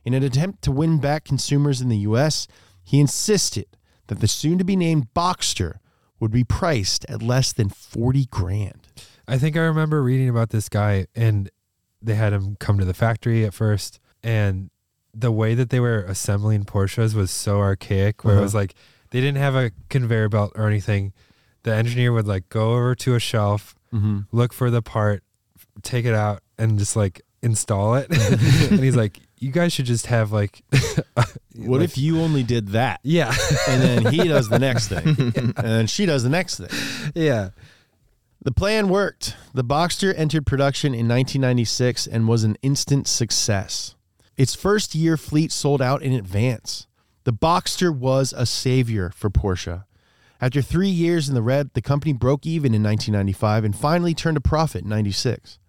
[0.06, 2.48] In an attempt to win back consumers in the US,
[2.84, 3.66] he insisted
[4.08, 5.80] that the soon to be named Boxster
[6.26, 8.88] would be priced at less than 40 grand.
[9.28, 11.52] I think I remember reading about this guy and
[12.02, 14.72] they had him come to the factory at first and
[15.14, 18.64] the way that they were assembling Porsches was so archaic where it was uh-huh.
[18.64, 18.74] like
[19.12, 21.14] they didn't have a conveyor belt or anything.
[21.62, 24.22] The engineer would like go over to a shelf, mm-hmm.
[24.32, 25.24] look for the part,
[25.84, 28.08] take it out and just like install it.
[28.72, 30.64] and he's like, you guys should just have like
[31.56, 33.00] What if you only did that?
[33.04, 33.32] Yeah.
[33.70, 35.06] And then he does the next thing.
[35.36, 37.12] And then she does the next thing.
[37.14, 37.50] yeah.
[38.42, 39.36] The plan worked.
[39.54, 43.96] The Boxster entered production in 1996 and was an instant success.
[44.36, 46.88] Its first year fleet sold out in advance.
[47.24, 49.86] The Boxster was a savior for Porsche.
[50.42, 54.38] After three years in the red, the company broke even in 1995 and finally turned
[54.38, 55.60] a profit in 96.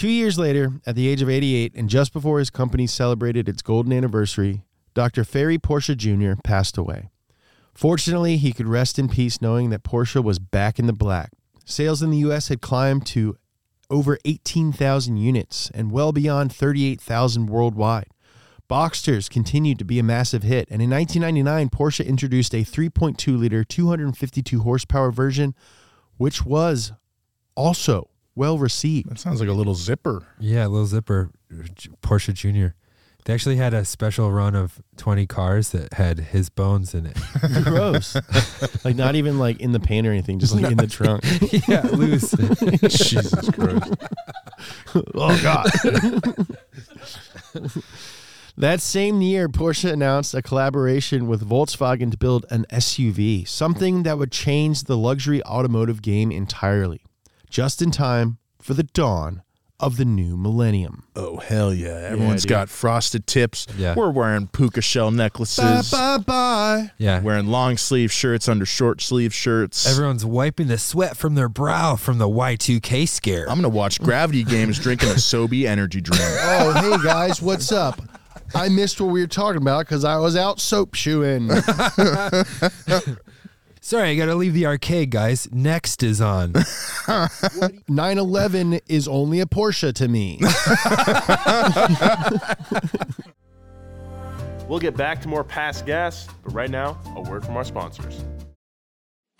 [0.00, 3.60] Two years later, at the age of 88, and just before his company celebrated its
[3.60, 5.24] golden anniversary, Dr.
[5.24, 6.40] Ferry Porsche Jr.
[6.42, 7.10] passed away.
[7.74, 11.32] Fortunately, he could rest in peace knowing that Porsche was back in the black.
[11.66, 13.36] Sales in the US had climbed to
[13.90, 18.08] over 18,000 units and well beyond 38,000 worldwide.
[18.70, 23.64] Boxsters continued to be a massive hit, and in 1999, Porsche introduced a 3.2 liter,
[23.64, 25.54] 252 horsepower version,
[26.16, 26.92] which was
[27.54, 28.09] also
[28.40, 29.10] well received.
[29.10, 30.22] That sounds like a little zipper.
[30.38, 31.30] Yeah, little zipper
[31.74, 32.74] J- Porsche Junior.
[33.26, 37.18] They actually had a special run of 20 cars that had his bones in it.
[37.64, 38.16] Gross.
[38.82, 41.22] like, not even like in the paint or anything, just like in the trunk.
[41.68, 42.30] yeah, loose.
[42.80, 43.94] Jesus Christ.
[45.14, 45.68] oh God.
[48.56, 54.16] that same year, Porsche announced a collaboration with Volkswagen to build an SUV, something that
[54.16, 57.02] would change the luxury automotive game entirely,
[57.50, 59.42] just in time for the dawn
[59.78, 61.04] of the new millennium.
[61.16, 62.08] Oh, hell yeah.
[62.10, 62.50] Everyone's dude.
[62.50, 63.66] got frosted tips.
[63.78, 63.94] Yeah.
[63.94, 65.90] We're wearing puka shell necklaces.
[65.90, 66.90] bye bye.
[66.98, 67.20] Yeah.
[67.22, 69.90] Wearing long sleeve shirts under short sleeve shirts.
[69.90, 73.42] Everyone's wiping the sweat from their brow from the Y2K scare.
[73.48, 76.20] I'm going to watch Gravity Games drinking a Sobe energy drink.
[76.42, 78.00] Oh, hey guys, what's up?
[78.54, 81.48] I missed what we were talking about because I was out soap shoeing.
[83.80, 85.48] Sorry, I got to leave the arcade, guys.
[85.50, 86.52] Next is on.
[87.88, 90.40] 911 is only a Porsche to me.
[94.70, 98.22] We'll get back to more past gas, but right now, a word from our sponsors.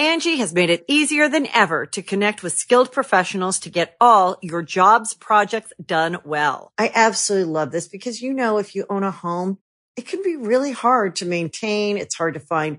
[0.01, 4.38] Angie has made it easier than ever to connect with skilled professionals to get all
[4.43, 6.72] your jobs projects done well.
[6.76, 9.59] I absolutely love this because, you know, if you own a home,
[9.95, 11.97] it can be really hard to maintain.
[11.97, 12.78] It's hard to find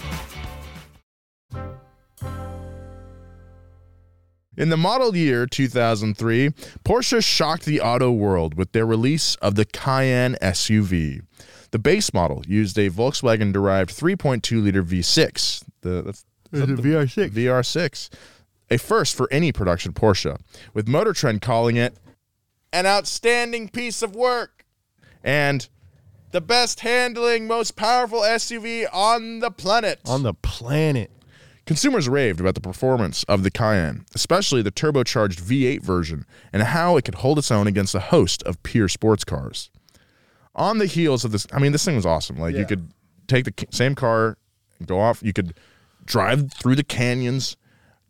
[4.57, 6.49] In the model year 2003,
[6.83, 11.21] Porsche shocked the auto world with their release of the Cayenne SUV.
[11.71, 15.63] The base model used a Volkswagen derived 3.2 liter V6.
[15.81, 17.29] The, that's, it VR6?
[17.29, 18.09] VR6.
[18.69, 20.37] A first for any production Porsche,
[20.73, 21.95] with Motor Trend calling it
[22.73, 24.65] an outstanding piece of work
[25.23, 25.69] and
[26.31, 30.01] the best handling, most powerful SUV on the planet.
[30.05, 31.09] On the planet.
[31.71, 36.97] Consumers raved about the performance of the Cayenne, especially the turbocharged V8 version, and how
[36.97, 39.69] it could hold its own against a host of peer sports cars.
[40.55, 42.37] On the heels of this, I mean, this thing was awesome.
[42.37, 42.91] Like, you could
[43.27, 44.37] take the same car,
[44.85, 45.53] go off, you could
[46.05, 47.55] drive through the canyons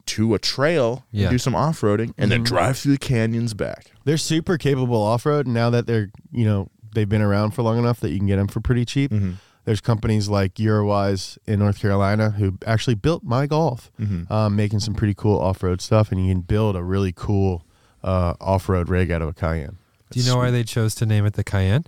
[0.08, 1.30] to a trail, and Yeah.
[1.30, 2.46] do some off roading, and then Mhm.
[2.48, 3.92] drive through the canyons back.
[4.06, 7.78] They're super capable off road now that they're you know they've been around for long
[7.78, 9.12] enough that you can get them for pretty cheap.
[9.12, 9.34] Mm-hmm.
[9.66, 14.30] There's companies like Eurowise in North Carolina who actually built my golf, Mhm.
[14.32, 17.64] um, making some pretty cool off road stuff, and you can build a really cool
[18.04, 19.78] uh, off road rig out of a Cayenne.
[20.10, 21.86] Do you know why they chose to name it the Cayenne?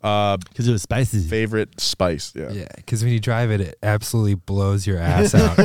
[0.00, 1.20] Because it was spicy.
[1.24, 2.50] Favorite spice, yeah.
[2.52, 5.58] Yeah, because when you drive it, it absolutely blows your ass out.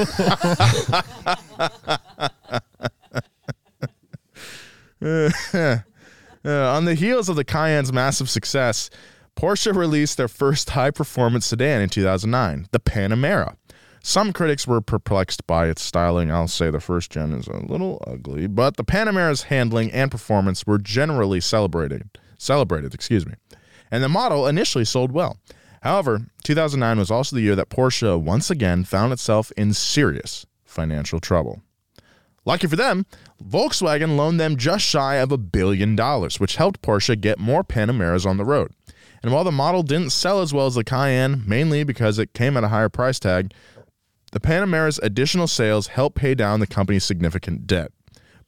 [6.47, 8.91] Uh, on the heels of the Cayenne's massive success,
[9.35, 13.57] Porsche released their first high performance sedan in 2009, the Panamera.
[14.01, 16.31] Some critics were perplexed by its styling.
[16.31, 20.65] I'll say the first gen is a little ugly, but the Panamera's handling and performance
[20.65, 22.07] were generally celebrated.
[22.37, 23.33] Celebrated, excuse me.
[23.91, 25.37] And the model initially sold well.
[25.81, 31.19] However, 2009 was also the year that Porsche once again found itself in serious financial
[31.19, 31.61] trouble.
[32.45, 33.05] Lucky for them,
[33.43, 38.25] Volkswagen loaned them just shy of a billion dollars, which helped Porsche get more Panameras
[38.25, 38.71] on the road.
[39.25, 42.55] And while the model didn't sell as well as the Cayenne, mainly because it came
[42.57, 43.55] at a higher price tag,
[44.31, 47.91] the Panamera's additional sales helped pay down the company's significant debt.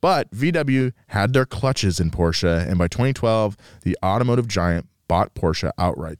[0.01, 5.71] But VW had their clutches in Porsche, and by 2012, the automotive giant bought Porsche
[5.79, 6.19] outright.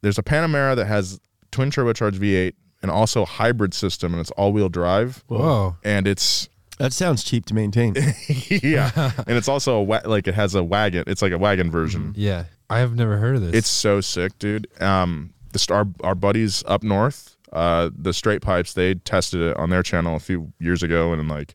[0.00, 1.20] There's a Panamera that has
[1.50, 5.22] twin turbocharged V8 and also a hybrid system, and it's all-wheel drive.
[5.26, 5.76] Whoa.
[5.84, 7.94] And it's That sounds cheap to maintain.
[8.48, 8.90] yeah,
[9.26, 11.04] and it's also a wa- like it has a wagon.
[11.06, 12.14] It's like a wagon version.
[12.16, 13.54] yeah, I have never heard of this.
[13.54, 14.66] It's so sick, dude.
[14.80, 19.68] Um, the star our buddies up north, uh, the straight pipes, they tested it on
[19.68, 21.54] their channel a few years ago, and like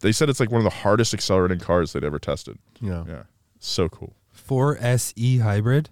[0.00, 2.58] they said it's like one of the hardest accelerating cars they'd ever tested.
[2.80, 3.22] Yeah, yeah,
[3.58, 4.14] so cool.
[4.36, 5.90] 4SE hybrid.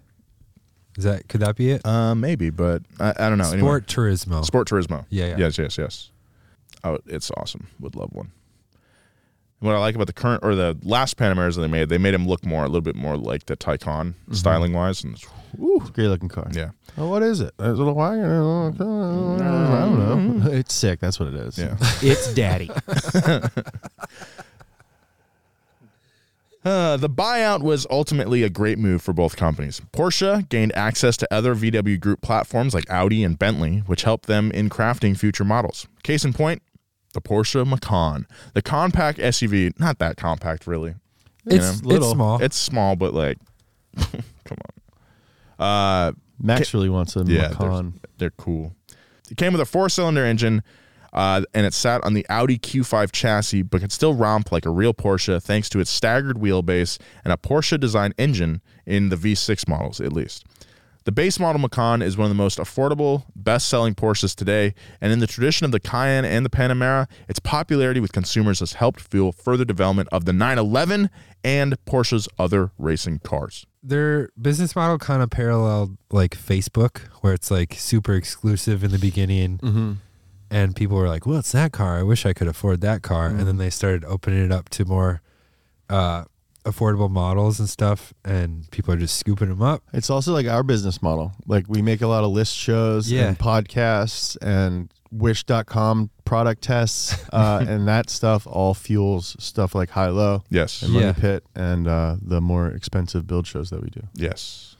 [0.97, 1.85] Is that could that be it?
[1.85, 3.45] Uh, maybe, but I, I don't know.
[3.45, 3.59] Anyway.
[3.59, 4.45] Sport Turismo.
[4.45, 5.05] Sport Turismo.
[5.09, 5.35] Yeah, yeah.
[5.37, 6.11] Yes, yes, yes.
[6.85, 7.67] Oh, it's awesome.
[7.81, 8.31] Would love one.
[9.63, 12.13] What I like about the current or the last Panameras that they made, they made
[12.13, 14.35] them look more a little bit more like the Taycan Mhm.
[14.35, 15.25] styling wise, and it's,
[15.57, 16.47] It's a great looking car.
[16.51, 16.71] Yeah.
[16.97, 17.53] Oh, what is it?
[17.59, 18.25] Is it a wagon?
[18.25, 20.51] I don't know.
[20.51, 20.99] It's sick.
[20.99, 21.57] That's what it is.
[21.57, 21.77] Yeah.
[22.01, 22.69] It's daddy.
[26.65, 29.81] Uh, the buyout was ultimately a great move for both companies.
[29.91, 34.49] Porsche gained access to other VW Group platforms like Audi and Bentley, which helped them
[34.51, 35.87] in crafting future models.
[36.03, 36.61] Case in point,
[37.13, 39.79] the Porsche Macan, the compact SUV.
[39.79, 40.95] Not that compact, really.
[41.45, 41.95] You It's- know?
[41.95, 42.41] it's small.
[42.43, 43.37] It's small, but like,
[43.97, 44.57] come
[45.59, 46.09] on.
[46.09, 46.11] Uh,
[46.41, 47.91] Max ca- really wants a yeah, Macan.
[47.91, 48.75] They're, they're cool.
[49.29, 50.63] It came with a four-cylinder engine,
[51.13, 54.69] uh, and it sat on the Audi Q5 chassis, but could still romp like a
[54.69, 60.01] real Porsche thanks to its staggered wheelbase and a Porsche-designed engine in the V6 models,
[60.01, 60.43] at least.
[61.05, 65.11] The base model Macan is one of the most affordable, best selling Porsches today, and
[65.11, 69.01] in the tradition of the Cayenne and the Panamera, its popularity with consumers has helped
[69.01, 71.09] fuel further development of the 911
[71.43, 73.65] and Porsche's other racing cars.
[73.83, 78.99] Their business model kind of paralleled like Facebook, where it's like super exclusive in the
[78.99, 79.57] beginning.
[79.57, 79.97] Mhm.
[80.49, 81.97] And people were like, "What's that car?
[81.97, 84.85] I wish I could afford that car." And then they started opening it up to
[84.85, 85.21] more
[85.89, 86.23] uh,
[86.65, 89.83] affordable models and stuff, and people are just scooping them up.
[89.93, 91.33] It's also like our business model.
[91.45, 93.27] Like we make a lot of list shows Yeah.
[93.27, 100.07] and podcasts and wish.com product tests uh, and that stuff all fuels stuff like high
[100.09, 100.81] low Yes.
[100.81, 101.13] and money Yeah.
[101.13, 104.75] pit and uh, the more expensive build shows that we do Yes.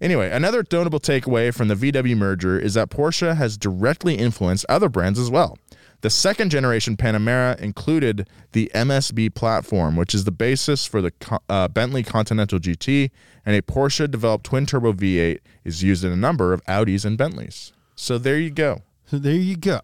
[0.00, 4.88] Anyway, another notable takeaway from the VW merger is that Porsche has directly influenced other
[4.88, 5.58] brands as well.
[6.02, 11.12] The second generation Panamera included the MSB platform, which is the basis for the
[11.48, 13.10] uh, Bentley Continental GT,
[13.44, 17.18] and a Porsche developed twin turbo V8 is used in a number of Audis and
[17.18, 17.72] Bentleys.
[17.94, 18.82] So there you go.
[19.06, 19.80] So there you go.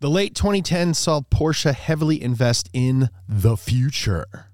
[0.00, 4.50] The late 2010s saw Porsche heavily invest in the future.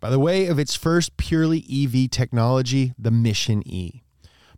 [0.00, 4.03] By the way of its first purely EV technology, the Mission E.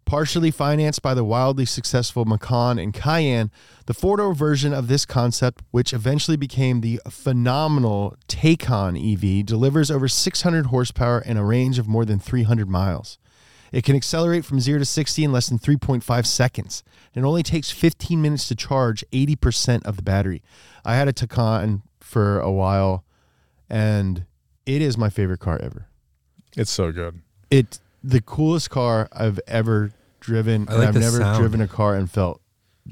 [0.06, 3.50] Partially financed by the wildly successful Macan and Cayenne,
[3.86, 9.90] the four door version of this concept, which eventually became the phenomenal Taycan EV, delivers
[9.90, 13.18] over 600 horsepower and a range of more than 300 miles.
[13.72, 16.84] It can accelerate from 0 to 60 in less than 3.5 seconds.
[17.12, 20.40] It only takes 15 minutes to charge 80% of the battery.
[20.84, 23.04] I had a Taycan for a while
[23.68, 24.24] and
[24.66, 25.88] it is my favorite car ever.
[26.56, 27.20] It's so good.
[27.50, 29.90] It's the coolest car I've ever
[30.26, 31.38] driven I and like I've the never sound.
[31.38, 32.42] driven a car and felt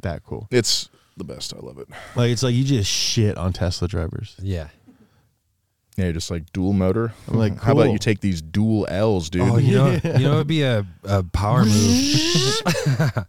[0.03, 0.47] that cool.
[0.51, 1.53] It's the best.
[1.55, 1.89] I love it.
[2.16, 4.37] Like it's like you just shit on Tesla drivers.
[4.41, 4.68] Yeah.
[5.97, 7.12] Yeah, just like dual motor.
[7.28, 7.93] I'm like, how about cool.
[7.93, 9.43] you take these dual L's, dude?
[9.43, 11.72] Oh, you know, you know, it'd be a, a power move.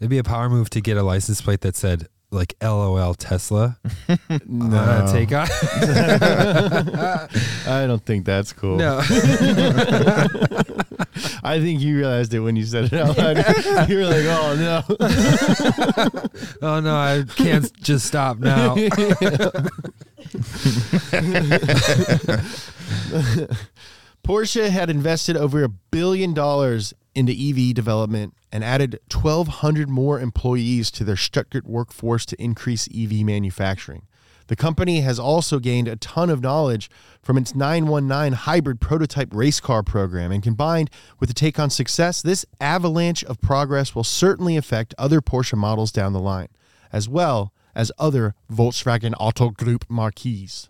[0.00, 3.78] it'd be a power move to get a license plate that said like "LOL Tesla."
[4.46, 4.76] No.
[4.76, 5.46] Uh, take on.
[7.66, 8.76] I don't think that's cool.
[8.76, 8.98] no.
[11.42, 13.36] I think you realized it when you said it out loud.
[13.88, 14.82] you were like, oh no.
[16.62, 18.74] oh no, I can't just stop now.
[24.24, 30.90] Porsche had invested over a billion dollars into EV development and added 1,200 more employees
[30.92, 34.06] to their Stuttgart workforce to increase EV manufacturing.
[34.46, 36.90] The company has also gained a ton of knowledge
[37.22, 42.44] from its 919 hybrid prototype race car program, and combined with the Taycan success, this
[42.60, 46.48] avalanche of progress will certainly affect other Porsche models down the line,
[46.92, 50.68] as well as other Volkswagen Auto Group marquees.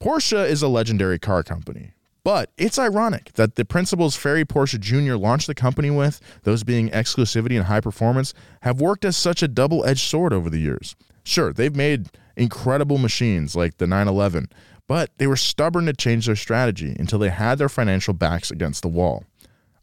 [0.00, 1.92] Porsche is a legendary car company,
[2.24, 5.14] but it's ironic that the principles Ferry Porsche Jr.
[5.14, 9.48] launched the company with, those being exclusivity and high performance, have worked as such a
[9.48, 10.94] double edged sword over the years.
[11.24, 14.48] Sure, they've made incredible machines like the 911,
[14.86, 18.82] but they were stubborn to change their strategy until they had their financial backs against
[18.82, 19.24] the wall.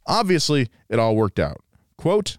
[0.07, 1.61] Obviously, it all worked out.
[1.97, 2.38] Quote,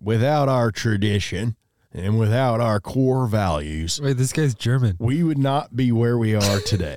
[0.00, 1.56] Without our tradition
[1.92, 4.96] and without our core values, Wait, this guy's German.
[4.98, 6.96] we would not be where we are today.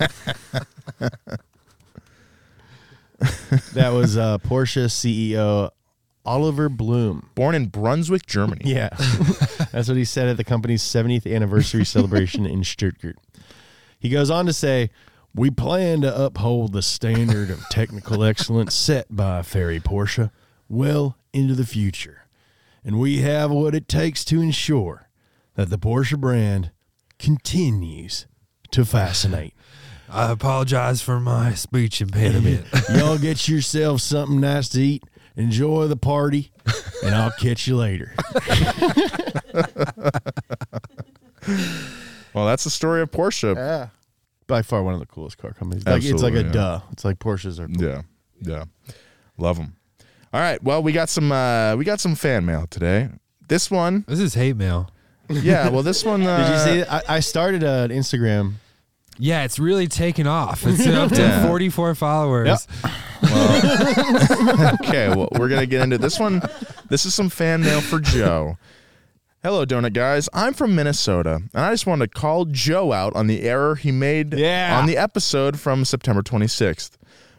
[3.74, 5.70] that was uh, Porsche CEO
[6.24, 7.30] Oliver Blume.
[7.34, 8.62] born in Brunswick, Germany.
[8.64, 8.90] Yeah,
[9.72, 13.16] that's what he said at the company's 70th anniversary celebration in Stuttgart.
[13.98, 14.90] He goes on to say,
[15.34, 20.30] We plan to uphold the standard of technical excellence set by Ferry Porsche
[20.68, 22.26] well into the future.
[22.84, 25.08] And we have what it takes to ensure
[25.54, 26.70] that the Porsche brand
[27.18, 28.26] continues
[28.72, 29.54] to fascinate.
[30.08, 32.66] I apologize for my speech impediment.
[32.94, 35.04] Y'all get yourself something nice to eat,
[35.36, 36.50] enjoy the party,
[37.02, 38.14] and I'll catch you later.
[42.34, 43.54] Well, that's the story of Porsche.
[43.54, 43.88] Yeah.
[44.46, 45.86] By far one of the coolest car companies.
[45.86, 46.52] Like, it's like a Absolutely, yeah.
[46.52, 46.80] duh.
[46.92, 47.82] It's like Porsches are cool.
[47.86, 48.02] Yeah,
[48.40, 48.64] yeah,
[49.38, 49.76] love them.
[50.32, 53.08] All right, well, we got some uh, we got some fan mail today.
[53.48, 54.90] This one, this is hate mail.
[55.28, 55.68] yeah.
[55.68, 56.22] Well, this one.
[56.22, 56.80] Uh, Did you see?
[56.80, 56.92] it?
[56.92, 58.54] I, I started an Instagram.
[59.18, 60.64] Yeah, it's really taken off.
[60.66, 61.46] It's up to Yeah.
[61.46, 62.66] 44 followers.
[63.24, 66.42] okay, well, we're gonna get into this one.
[66.88, 68.56] This is some fan mail for Joe.
[69.42, 70.28] Hello, donut guys.
[70.32, 73.90] I'm from Minnesota, and I just wanted to call Joe out on the error he
[73.92, 74.78] made Yeah.
[74.78, 76.92] on the episode from September 26th.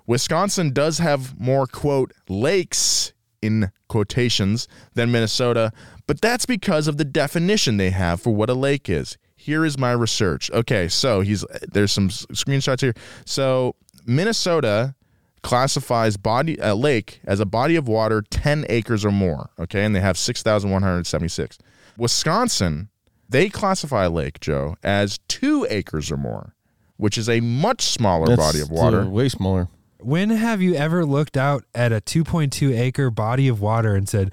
[0.05, 5.71] Wisconsin does have more quote lakes in quotations than Minnesota,
[6.07, 9.17] but that's because of the definition they have for what a lake is.
[9.43, 10.49] Here is my research.
[10.51, 12.93] Okay, so he's there's some screenshots here.
[13.25, 13.75] So
[14.05, 14.95] Minnesota
[15.41, 19.49] classifies body a lake as a body of water 10 acres or more.
[19.59, 21.57] Okay, and they have 6,176.
[21.97, 22.87] Wisconsin,
[23.27, 26.55] they classify a lake, Joe, as two acres or more,
[26.95, 29.01] which is a much smaller That's body of water.
[29.01, 29.67] uh, way smaller.
[29.99, 34.31] When have you ever looked out at a 2.2 acre body of water and said,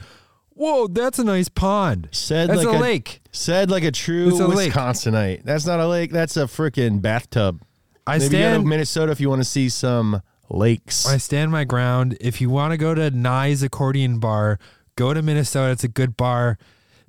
[0.61, 2.11] "Whoa, that's a nice pond"?
[2.13, 3.23] Said that's like a, lake.
[3.33, 4.75] Said like a true a lake.
[4.75, 5.43] Wisconsinite.
[5.43, 6.11] That's not a lake.
[6.11, 7.63] That's a freaking bathtub.
[8.07, 11.07] I Maybe go stand- to Minnesota if you want to see some lakes.
[11.07, 12.19] I stand my ground.
[12.21, 14.59] If you want to go to Nye's Accordion Bar,
[14.97, 15.73] go to Minnesota.
[15.73, 16.59] It's a good bar.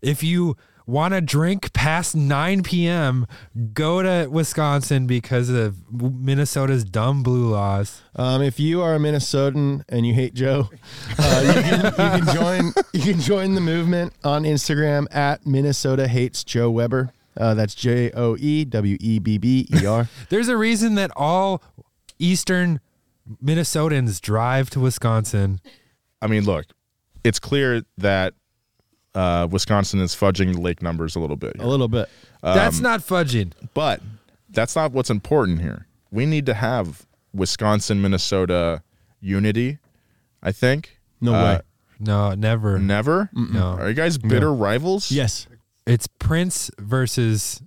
[0.02, 0.56] If you
[0.86, 3.28] want to drink past 9 p.m.,
[3.74, 8.02] go to Wisconsin because of Minnesota's dumb blue laws.
[8.16, 10.70] Um, if you are a Minnesotan and you hate Joe,
[11.18, 12.74] uh, you, can, you can join.
[12.94, 17.14] You can join the movement on Instagram at Minnesota hates Joe Weber.
[17.38, 20.10] Uh, that's J O E W E B B E R.
[20.30, 21.64] There's a reason that all
[22.20, 22.82] Eastern
[23.44, 25.62] Minnesotans drive to Wisconsin.
[26.22, 26.66] I mean, look,
[27.24, 28.34] it's clear that
[29.16, 31.55] uh, Wisconsin is fudging the lake numbers a little bit.
[31.59, 32.09] A little bit.
[32.41, 33.51] That's Um, not fudging.
[33.74, 34.01] But
[34.49, 35.88] that's not what's important here.
[36.12, 38.84] We need to have Wisconsin Minnesota
[39.20, 39.78] unity,
[40.43, 40.97] I think.
[41.22, 41.62] No Uh, way.
[41.99, 42.80] No, never.
[42.80, 43.30] Never?
[43.34, 43.78] No.
[43.80, 45.12] Are you guys bitter rivals?
[45.12, 45.47] Yes.
[45.86, 47.62] It's Prince versus.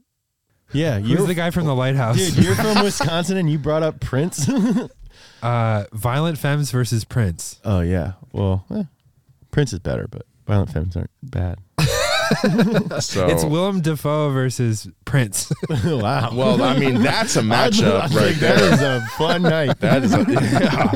[0.72, 2.16] Yeah, Who's you're the guy from the lighthouse?
[2.16, 4.48] Dude, you're from Wisconsin and you brought up Prince.
[5.42, 7.60] uh, Violent Femmes versus Prince.
[7.64, 8.12] oh yeah.
[8.32, 8.84] Well, eh,
[9.52, 11.58] Prince is better, but Violent Femmes aren't bad.
[13.00, 15.52] So It's Willem Dafoe versus Prince.
[15.84, 16.30] wow.
[16.34, 18.56] Well, I mean, that's a I'd- matchup I'd right think there.
[18.56, 19.78] That is a fun night.
[19.80, 20.92] That is a, yeah.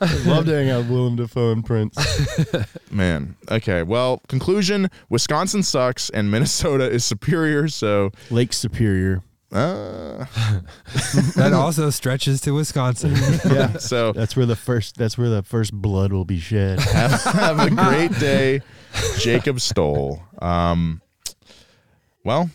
[0.00, 1.96] I'd love to hang out with Willem Dafoe and Prince.
[2.90, 3.36] Man.
[3.50, 3.84] Okay.
[3.84, 7.68] Well, conclusion Wisconsin sucks and Minnesota is superior.
[7.68, 9.22] So, Lake Superior.
[9.54, 10.26] Uh,
[11.36, 13.14] that also stretches to Wisconsin.
[13.44, 13.76] Yeah.
[13.78, 14.96] so That's where the first.
[14.96, 16.80] That's where the first blood will be shed.
[16.80, 18.62] have, have a great day,
[19.18, 20.20] Jacob Stoll.
[20.40, 21.00] Um,
[22.24, 22.50] well,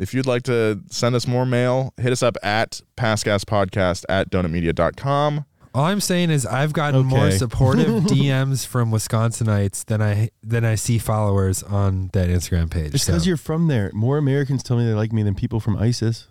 [0.00, 5.44] if you'd like to send us more mail, hit us up at pastgaspodcast at donutmedia.com.
[5.72, 10.74] All I'm saying is I've gotten more supportive DMs from Wisconsinites than I than I
[10.74, 12.90] see followers on that Instagram page.
[12.90, 13.12] Just so.
[13.12, 16.26] because you're from there, more Americans tell me they like me than people from ISIS.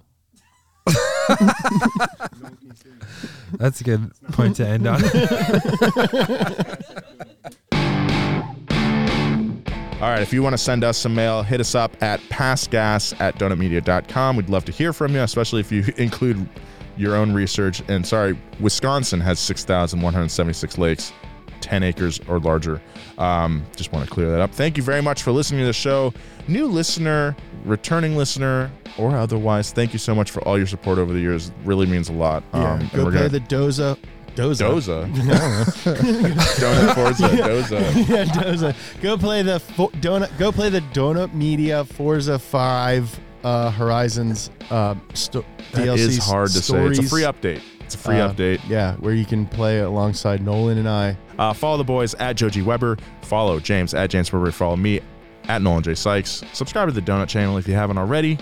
[3.53, 5.03] That's a good point to end on.
[10.01, 13.19] All right, if you want to send us some mail, hit us up at pastgas
[13.19, 14.37] at donutmedia.com.
[14.37, 16.47] We'd love to hear from you, especially if you include
[16.95, 17.83] your own research.
[17.89, 21.11] And sorry, Wisconsin has 6,176 lakes,
[21.59, 22.81] 10 acres or larger.
[23.17, 24.51] Um, just want to clear that up.
[24.51, 26.13] Thank you very much for listening to the show.
[26.47, 27.35] New listener,
[27.65, 31.49] returning listener, or otherwise, thank you so much for all your support over the years.
[31.49, 32.43] It really means a lot.
[32.53, 32.73] Yeah.
[32.73, 33.97] Um, Go play gonna- the Doza.
[34.35, 34.69] Doza.
[34.69, 35.03] Doza.
[35.03, 36.29] I don't know.
[36.31, 38.07] Donut Forza, Doza.
[38.09, 39.01] yeah, Doza.
[39.01, 40.37] Go play the fo- donut.
[40.37, 45.43] Go play the Donut Media Forza Five uh, Horizons uh, sto-
[45.73, 46.85] That DLC is hard to say.
[46.85, 47.61] It's a free update.
[47.81, 48.61] It's a free Uh, update.
[48.69, 51.17] Yeah, where you can play alongside Nolan and I.
[51.37, 52.97] Uh, follow the boys at Joe G Weber.
[53.23, 54.51] Follow James at James Weber.
[54.51, 55.01] Follow me
[55.49, 55.95] at Nolan J.
[55.95, 56.43] Sykes.
[56.53, 58.37] Subscribe to the Donut channel if you haven't already.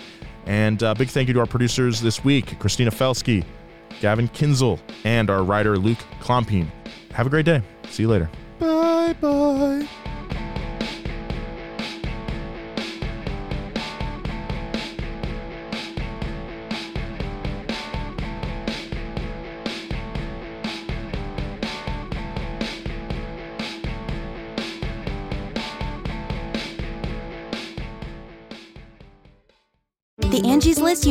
[0.45, 3.43] And uh, big thank you to our producers this week Christina Felsky,
[3.99, 6.67] Gavin Kinzel, and our writer Luke Klompine.
[7.11, 7.63] Have a great day.
[7.89, 8.29] See you later.
[8.59, 9.87] Bye bye.